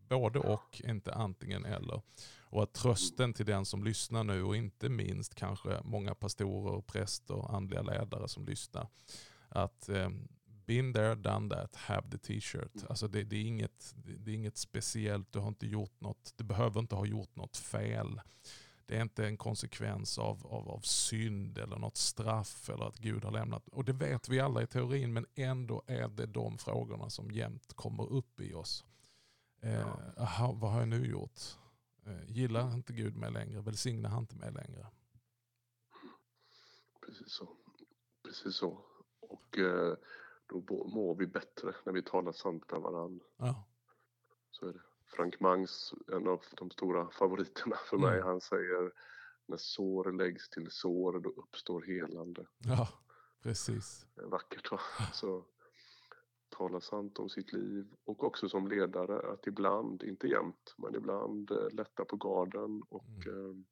både 0.10 0.40
och, 0.40 0.82
inte 0.84 1.14
antingen 1.14 1.66
eller. 1.66 2.02
Och 2.40 2.64
att 2.64 2.74
trösten 2.74 3.34
till 3.34 3.46
den 3.46 3.66
som 3.66 3.84
lyssnar 3.84 4.24
nu 4.24 4.44
och 4.44 4.56
inte 4.56 4.90
minst 4.90 5.36
kanske 5.36 5.82
många 5.84 6.16
pastorer, 6.16 6.82
präster, 6.82 7.56
andliga 7.56 7.82
ledare 7.82 8.28
som 8.28 8.46
lyssnar. 8.46 8.88
Att 9.50 9.90
eh, 9.90 10.10
been 10.68 10.94
there, 10.94 11.16
done 11.16 11.56
that, 11.56 11.76
have 11.76 12.10
the 12.12 12.18
t-shirt. 12.18 12.76
Mm. 12.76 12.88
Alltså 12.90 13.08
det, 13.08 13.24
det, 13.24 13.36
är 13.36 13.44
inget, 13.44 13.96
det 13.96 14.32
är 14.32 14.36
inget 14.36 14.58
speciellt, 14.58 15.32
du 15.32 15.40
har 15.40 15.48
inte 15.48 15.68
gjort 15.68 16.02
något, 16.02 16.34
du 16.38 16.44
behöver 16.44 16.80
inte 16.80 16.96
ha 16.96 17.06
gjort 17.06 17.36
något 17.36 17.58
fel. 17.58 18.22
Det 18.86 18.98
är 18.98 19.02
inte 19.02 19.26
en 19.26 19.38
konsekvens 19.38 20.18
av, 20.18 20.48
av, 20.48 20.70
av 20.70 20.80
synd 20.80 21.58
eller 21.58 21.78
något 21.78 21.98
straff 21.98 22.70
eller 22.70 22.86
att 22.86 22.98
Gud 22.98 23.24
har 23.24 23.32
lämnat. 23.32 23.68
Och 23.68 23.86
det 23.86 23.94
vet 23.94 24.30
vi 24.30 24.40
alla 24.40 24.62
i 24.62 24.68
teorin 24.68 25.14
men 25.14 25.26
ändå 25.36 25.84
är 25.88 26.08
det 26.08 26.26
de 26.26 26.58
frågorna 26.58 27.10
som 27.10 27.32
jämt 27.32 27.74
kommer 27.74 28.12
upp 28.12 28.40
i 28.40 28.54
oss. 28.54 28.86
Eh, 29.62 29.88
aha, 30.18 30.52
vad 30.52 30.72
har 30.72 30.80
jag 30.80 30.90
nu 30.90 31.06
gjort? 31.06 31.40
Eh, 32.06 32.32
gillar 32.32 32.74
inte 32.74 32.94
Gud 32.94 33.16
mig 33.18 33.32
längre? 33.32 33.62
Välsignar 33.62 34.10
han 34.10 34.20
inte 34.20 34.36
mig 34.36 34.52
längre? 34.52 34.88
Precis 37.06 37.32
så. 37.32 37.50
Precis 38.24 38.56
så. 38.56 38.82
Och 39.20 39.58
eh, 39.58 39.98
då 40.50 40.88
mår 40.88 41.16
vi 41.16 41.28
bättre 41.28 41.76
när 41.86 41.94
vi 41.94 42.02
talar 42.04 42.32
sant 42.32 42.72
med 42.72 42.82
varandra. 42.82 43.26
Ja. 43.38 43.68
Så 44.52 44.68
är 44.68 44.74
det. 44.74 44.82
Frank 45.06 45.40
Mangs, 45.40 45.94
en 46.08 46.28
av 46.28 46.42
de 46.58 46.72
stora 46.72 47.10
favoriterna 47.10 47.76
för 47.90 47.98
mig, 47.98 48.16
mm. 48.16 48.28
han 48.28 48.42
säger 48.42 48.92
när 49.46 49.58
sår 49.58 50.12
läggs 50.12 50.50
till 50.50 50.72
sår 50.72 51.20
då 51.20 51.30
uppstår 51.30 51.82
helande. 51.82 52.48
Ja, 52.58 52.90
precis. 53.44 54.06
Vackert 54.16 54.72
va? 54.72 54.80
Så 55.14 55.46
tala 56.50 56.82
sant 56.82 57.20
om 57.20 57.30
sitt 57.30 57.54
liv 57.54 57.88
och 58.04 58.24
också 58.24 58.50
som 58.50 58.68
ledare 58.68 59.34
att 59.34 59.48
ibland, 59.48 60.04
inte 60.04 60.28
jämt, 60.28 60.76
men 60.78 60.96
ibland 60.96 61.52
eh, 61.52 61.70
lätta 61.72 62.06
på 62.06 62.16
garden 62.16 62.84
och 62.90 63.28
mm. 63.28 63.66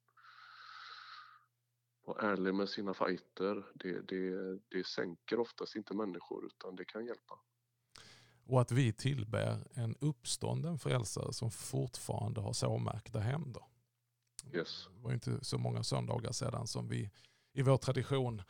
Vara 2.06 2.32
ärlig 2.32 2.54
med 2.54 2.68
sina 2.68 2.94
fighter, 2.94 3.66
det, 3.74 4.00
det, 4.00 4.58
det 4.68 4.86
sänker 4.86 5.40
oftast 5.40 5.76
inte 5.76 5.94
människor 5.94 6.46
utan 6.46 6.76
det 6.76 6.84
kan 6.84 7.06
hjälpa. 7.06 7.38
Och 8.46 8.60
att 8.60 8.72
vi 8.72 8.92
tillbär 8.92 9.66
en 9.74 9.96
uppstånden 10.00 10.78
frälsare 10.78 11.32
som 11.32 11.50
fortfarande 11.50 12.40
har 12.40 12.52
såmärkta 12.52 13.18
händer. 13.18 13.62
Yes. 14.52 14.88
Det 14.96 15.02
var 15.02 15.12
inte 15.12 15.44
så 15.44 15.58
många 15.58 15.82
söndagar 15.82 16.32
sedan 16.32 16.66
som 16.66 16.88
vi 16.88 17.10
i 17.52 17.62
vår 17.62 17.76
tradition 17.76 18.42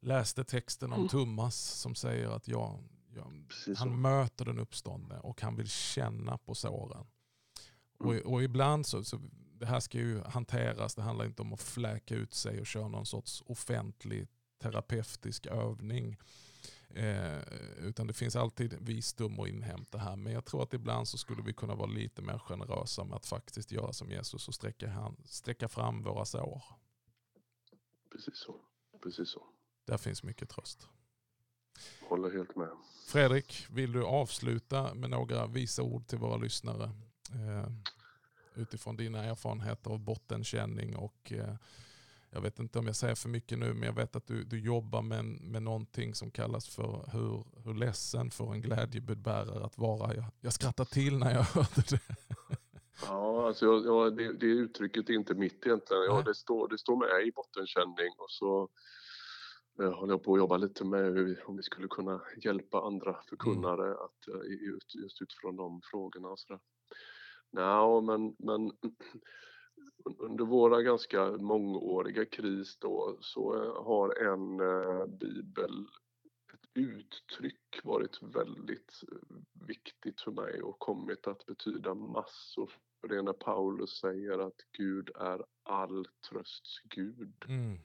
läste 0.00 0.44
texten 0.44 0.92
om 0.92 0.98
mm. 0.98 1.08
Thomas 1.08 1.56
som 1.56 1.94
säger 1.94 2.28
att 2.28 2.48
jag, 2.48 2.82
jag 3.14 3.46
han 3.76 4.00
möter 4.00 4.44
den 4.44 4.58
uppståndne 4.58 5.18
och 5.18 5.40
han 5.40 5.56
vill 5.56 5.68
känna 5.68 6.38
på 6.38 6.54
såren. 6.54 7.06
Och, 7.98 8.14
och 8.14 8.42
ibland 8.42 8.86
så, 8.86 9.04
så, 9.04 9.20
det 9.58 9.66
här 9.66 9.80
ska 9.80 9.98
ju 9.98 10.20
hanteras, 10.20 10.94
det 10.94 11.02
handlar 11.02 11.24
inte 11.24 11.42
om 11.42 11.52
att 11.52 11.62
fläka 11.62 12.14
ut 12.14 12.34
sig 12.34 12.60
och 12.60 12.66
köra 12.66 12.88
någon 12.88 13.06
sorts 13.06 13.42
offentlig 13.46 14.28
terapeutisk 14.58 15.46
övning. 15.46 16.18
Eh, 16.88 17.38
utan 17.78 18.06
det 18.06 18.12
finns 18.12 18.36
alltid 18.36 18.76
visdom 18.80 19.40
att 19.40 19.48
inhämta 19.48 19.98
här. 19.98 20.16
Men 20.16 20.32
jag 20.32 20.44
tror 20.44 20.62
att 20.62 20.74
ibland 20.74 21.08
så 21.08 21.18
skulle 21.18 21.42
vi 21.42 21.52
kunna 21.52 21.74
vara 21.74 21.90
lite 21.90 22.22
mer 22.22 22.38
generösa 22.38 23.04
med 23.04 23.16
att 23.16 23.26
faktiskt 23.26 23.72
göra 23.72 23.92
som 23.92 24.10
Jesus 24.10 24.48
och 24.48 24.54
sträcka, 24.54 24.90
han, 24.90 25.16
sträcka 25.24 25.68
fram 25.68 26.02
våra 26.02 26.24
sår. 26.24 26.62
Precis 28.12 28.38
så. 28.38 28.60
Precis 29.02 29.28
så. 29.28 29.46
Där 29.84 29.98
finns 29.98 30.22
mycket 30.22 30.48
tröst. 30.48 30.88
Håller 32.08 32.30
helt 32.30 32.56
med. 32.56 32.70
Fredrik, 33.06 33.66
vill 33.70 33.92
du 33.92 34.04
avsluta 34.04 34.94
med 34.94 35.10
några 35.10 35.46
visa 35.46 35.82
ord 35.82 36.06
till 36.06 36.18
våra 36.18 36.36
lyssnare? 36.36 36.84
Eh, 37.30 37.68
utifrån 38.54 38.96
dina 38.96 39.24
erfarenheter 39.24 39.90
av 39.90 39.98
bottenkänning 39.98 40.96
och 40.96 41.32
eh, 41.32 41.54
jag 42.30 42.40
vet 42.40 42.58
inte 42.58 42.78
om 42.78 42.86
jag 42.86 42.96
säger 42.96 43.14
för 43.14 43.28
mycket 43.28 43.58
nu, 43.58 43.74
men 43.74 43.82
jag 43.82 43.92
vet 43.92 44.16
att 44.16 44.26
du, 44.26 44.44
du 44.44 44.60
jobbar 44.60 45.02
med, 45.02 45.24
med 45.24 45.62
någonting 45.62 46.14
som 46.14 46.30
kallas 46.30 46.68
för 46.68 47.10
hur, 47.12 47.44
hur 47.64 47.74
ledsen 47.74 48.30
får 48.30 48.52
en 48.52 48.60
glädjebudbärare 48.60 49.64
att 49.64 49.78
vara. 49.78 50.14
Jag, 50.14 50.24
jag 50.40 50.52
skrattar 50.52 50.84
till 50.84 51.18
när 51.18 51.34
jag 51.34 51.42
hörde 51.54 51.82
det. 51.90 52.00
Ja, 53.06 53.46
alltså 53.46 53.66
jag, 53.66 53.86
jag, 53.86 54.16
det, 54.16 54.32
det 54.32 54.46
uttrycket 54.46 55.10
är 55.10 55.14
inte 55.14 55.34
mitt 55.34 55.66
egentligen. 55.66 56.02
Ja, 56.02 56.22
det, 56.26 56.34
står, 56.34 56.68
det 56.68 56.78
står 56.78 56.96
med 56.96 57.26
i 57.28 57.32
bottenkänning 57.32 58.10
och 58.18 58.30
så 58.30 58.68
jag 59.76 59.92
håller 59.92 60.12
jag 60.12 60.22
på 60.22 60.34
att 60.34 60.38
jobba 60.38 60.56
lite 60.56 60.84
med 60.84 61.04
hur 61.04 61.48
om 61.48 61.56
vi 61.56 61.62
skulle 61.62 61.88
kunna 61.88 62.20
hjälpa 62.36 62.80
andra 62.80 63.16
förkunnare 63.28 63.86
mm. 63.86 63.98
att, 63.98 64.28
eh, 64.28 64.50
just, 64.68 64.94
just 64.94 65.22
utifrån 65.22 65.56
de 65.56 65.80
frågorna 65.90 66.28
och 66.28 66.38
sådär. 66.38 66.60
Nej, 67.54 68.02
men, 68.02 68.36
men 68.38 68.72
under 70.18 70.44
våra 70.44 70.82
ganska 70.82 71.30
mångåriga 71.30 72.24
kris 72.24 72.78
då 72.78 73.18
så 73.20 73.62
eh, 73.62 73.84
har 73.84 74.22
en 74.22 74.60
eh, 74.60 75.06
bibel, 75.06 75.86
ett 76.54 76.68
uttryck 76.74 77.80
varit 77.84 78.22
väldigt 78.22 79.02
eh, 79.12 79.36
viktigt 79.66 80.20
för 80.20 80.30
mig 80.30 80.62
och 80.62 80.78
kommit 80.78 81.26
att 81.26 81.46
betyda 81.46 81.94
massor. 81.94 82.70
För 83.00 83.08
det 83.08 83.16
är 83.16 83.22
när 83.22 83.32
Paulus 83.32 83.90
säger 83.90 84.38
att 84.38 84.60
Gud 84.72 85.10
är 85.14 85.44
all 85.62 86.08
trösts 86.30 86.80
Gud 86.84 87.44
mm. 87.48 87.78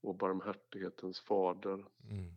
och 0.00 0.16
barmhärtighetens 0.16 1.20
fader. 1.20 1.86
Mm. 2.10 2.34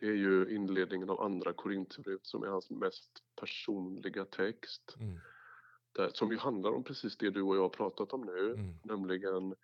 Det 0.00 0.06
är 0.06 0.14
ju 0.14 0.54
inledningen 0.54 1.10
av 1.10 1.20
andra 1.20 1.52
Korintierbrevet 1.52 2.26
som 2.26 2.42
är 2.42 2.48
hans 2.48 2.70
mest 2.70 3.10
personliga 3.40 4.24
text. 4.24 4.96
Mm 5.00 5.18
där, 5.98 6.10
som 6.14 6.30
ju 6.30 6.38
handlar 6.38 6.72
om 6.72 6.84
precis 6.84 7.16
det 7.16 7.30
du 7.30 7.42
och 7.42 7.56
jag 7.56 7.62
har 7.62 7.68
pratat 7.68 8.12
om 8.12 8.20
nu, 8.20 8.52
mm. 8.52 8.74
nämligen 8.82 9.54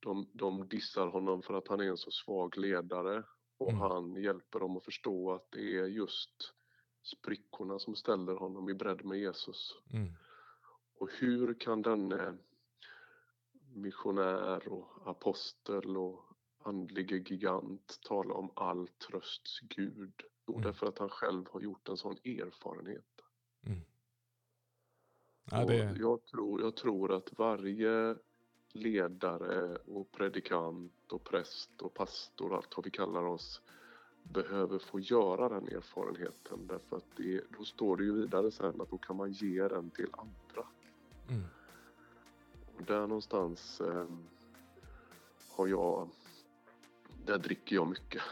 de, 0.00 0.28
de 0.32 0.68
dissar 0.68 1.06
honom 1.06 1.42
för 1.42 1.54
att 1.54 1.68
han 1.68 1.80
är 1.80 1.84
en 1.84 1.96
så 1.96 2.10
svag 2.10 2.58
ledare 2.58 3.22
och 3.58 3.70
mm. 3.70 3.80
han 3.80 4.14
hjälper 4.14 4.60
dem 4.60 4.76
att 4.76 4.84
förstå 4.84 5.32
att 5.32 5.50
det 5.50 5.78
är 5.78 5.86
just 5.86 6.54
sprickorna 7.02 7.78
som 7.78 7.96
ställer 7.96 8.34
honom 8.34 8.68
i 8.68 8.74
bredd 8.74 9.04
med 9.04 9.18
Jesus. 9.18 9.74
Mm. 9.92 10.12
Och 10.98 11.10
hur 11.12 11.54
kan 11.54 11.82
denne 11.82 12.36
missionär 13.74 14.68
och 14.68 14.86
apostel 15.04 15.96
och 15.96 16.24
andlige 16.64 17.16
gigant 17.16 17.98
tala 18.02 18.34
om 18.34 18.50
all 18.56 18.88
trösts 18.88 19.60
Gud? 19.60 20.22
Jo, 20.46 20.54
mm. 20.54 20.66
därför 20.66 20.86
att 20.86 20.98
han 20.98 21.08
själv 21.08 21.44
har 21.50 21.60
gjort 21.60 21.88
en 21.88 21.96
sån 21.96 22.16
erfarenhet. 22.24 23.20
Mm. 23.66 23.80
Ja, 25.50 25.64
det... 25.64 25.96
jag, 26.00 26.26
tror, 26.26 26.60
jag 26.60 26.76
tror 26.76 27.12
att 27.12 27.38
varje 27.38 28.16
ledare 28.72 29.76
och 29.76 30.12
predikant 30.12 31.12
och 31.12 31.24
präst 31.24 31.82
och 31.82 31.94
pastor, 31.94 32.56
allt 32.56 32.76
vad 32.76 32.84
vi 32.84 32.90
kallar 32.90 33.22
oss, 33.22 33.60
behöver 34.22 34.78
få 34.78 35.00
göra 35.00 35.48
den 35.48 35.68
erfarenheten 35.68 36.66
därför 36.66 36.96
att 36.96 37.16
det, 37.16 37.40
då 37.58 37.64
står 37.64 37.96
det 37.96 38.04
ju 38.04 38.12
vidare 38.12 38.50
sen 38.50 38.80
att 38.80 38.90
då 38.90 38.98
kan 38.98 39.16
man 39.16 39.32
ge 39.32 39.68
den 39.68 39.90
till 39.90 40.08
andra. 40.12 40.68
Mm. 41.28 41.44
Och 42.76 42.82
där 42.82 43.00
någonstans 43.00 43.80
eh, 43.80 44.06
har 45.50 45.66
jag, 45.66 46.08
där 47.24 47.38
dricker 47.38 47.76
jag 47.76 47.88
mycket. 47.88 48.22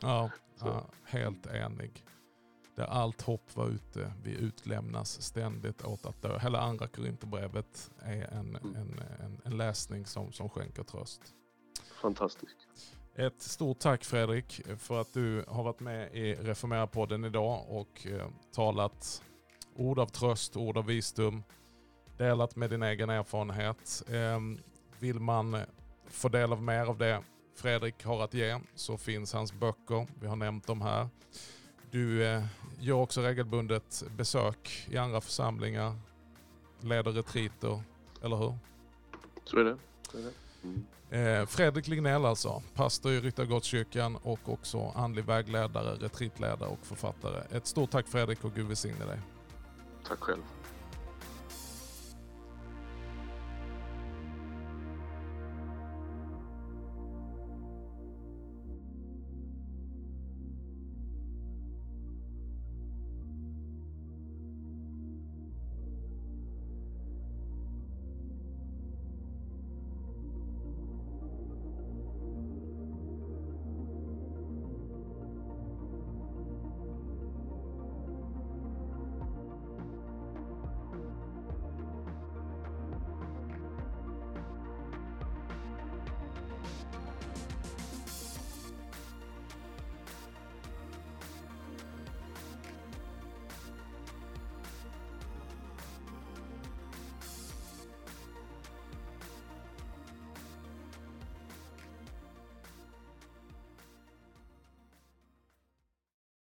Ja, 0.00 0.30
ja 0.60 0.86
helt 1.04 1.46
enig 1.46 2.04
där 2.78 2.86
allt 2.86 3.22
hopp 3.22 3.56
var 3.56 3.68
ute. 3.68 4.12
Vi 4.22 4.34
utlämnas 4.34 5.22
ständigt 5.22 5.84
åt 5.84 6.06
att 6.06 6.22
dö. 6.22 6.38
Hela 6.38 6.60
andra 6.60 6.86
Korinthierbrevet 6.86 7.90
är 8.02 8.22
en, 8.32 8.56
mm. 8.56 8.76
en, 8.76 9.02
en, 9.20 9.40
en, 9.44 9.56
läsning 9.56 10.06
som, 10.06 10.32
som 10.32 10.48
skänker 10.48 10.82
tröst. 10.82 11.20
Fantastiskt. 12.02 12.56
Ett 13.14 13.42
stort 13.42 13.78
tack 13.78 14.04
Fredrik 14.04 14.60
för 14.78 15.00
att 15.00 15.12
du 15.12 15.44
har 15.48 15.62
varit 15.62 15.80
med 15.80 16.14
i 16.14 16.34
Reformera-podden 16.34 17.26
idag 17.26 17.64
och 17.68 18.06
eh, 18.06 18.28
talat 18.52 19.22
ord 19.74 19.98
av 19.98 20.06
tröst, 20.06 20.56
ord 20.56 20.76
av 20.76 20.86
visdom, 20.86 21.42
delat 22.16 22.56
med 22.56 22.70
din 22.70 22.82
egen 22.82 23.10
erfarenhet. 23.10 24.02
Eh, 24.08 24.40
vill 24.98 25.20
man 25.20 25.56
få 26.06 26.28
del 26.28 26.52
av 26.52 26.62
mer 26.62 26.84
av 26.86 26.98
det 26.98 27.22
Fredrik 27.54 28.04
har 28.04 28.24
att 28.24 28.34
ge 28.34 28.58
så 28.74 28.98
finns 28.98 29.32
hans 29.32 29.52
böcker. 29.52 30.06
Vi 30.20 30.26
har 30.26 30.36
nämnt 30.36 30.66
dem 30.66 30.80
här. 30.80 31.08
Du 31.90 32.24
eh, 32.24 32.44
gör 32.78 32.96
också 32.96 33.20
regelbundet 33.20 34.04
besök 34.16 34.86
i 34.90 34.96
andra 34.96 35.20
församlingar, 35.20 35.96
leder 36.80 37.12
retriter, 37.12 37.82
eller 38.22 38.36
hur? 38.36 38.54
Så 39.44 39.58
är 39.58 39.64
det. 39.64 39.76
Så 40.12 40.18
är 40.18 40.22
det. 40.22 40.32
Mm. 40.62 40.86
Eh, 41.10 41.46
Fredrik 41.46 41.88
Lignell 41.88 42.24
alltså, 42.24 42.62
pastor 42.74 43.12
i 43.12 43.20
Ryttargårdskyrkan 43.20 44.16
och 44.16 44.48
också 44.48 44.92
andlig 44.94 45.24
vägledare, 45.24 45.94
retreatledare 45.94 46.68
och 46.68 46.86
författare. 46.86 47.42
Ett 47.56 47.66
stort 47.66 47.90
tack 47.90 48.06
Fredrik 48.08 48.44
och 48.44 48.54
Gud 48.54 48.66
välsigne 48.66 49.04
dig. 49.04 49.20
Tack 50.08 50.20
själv. 50.20 50.42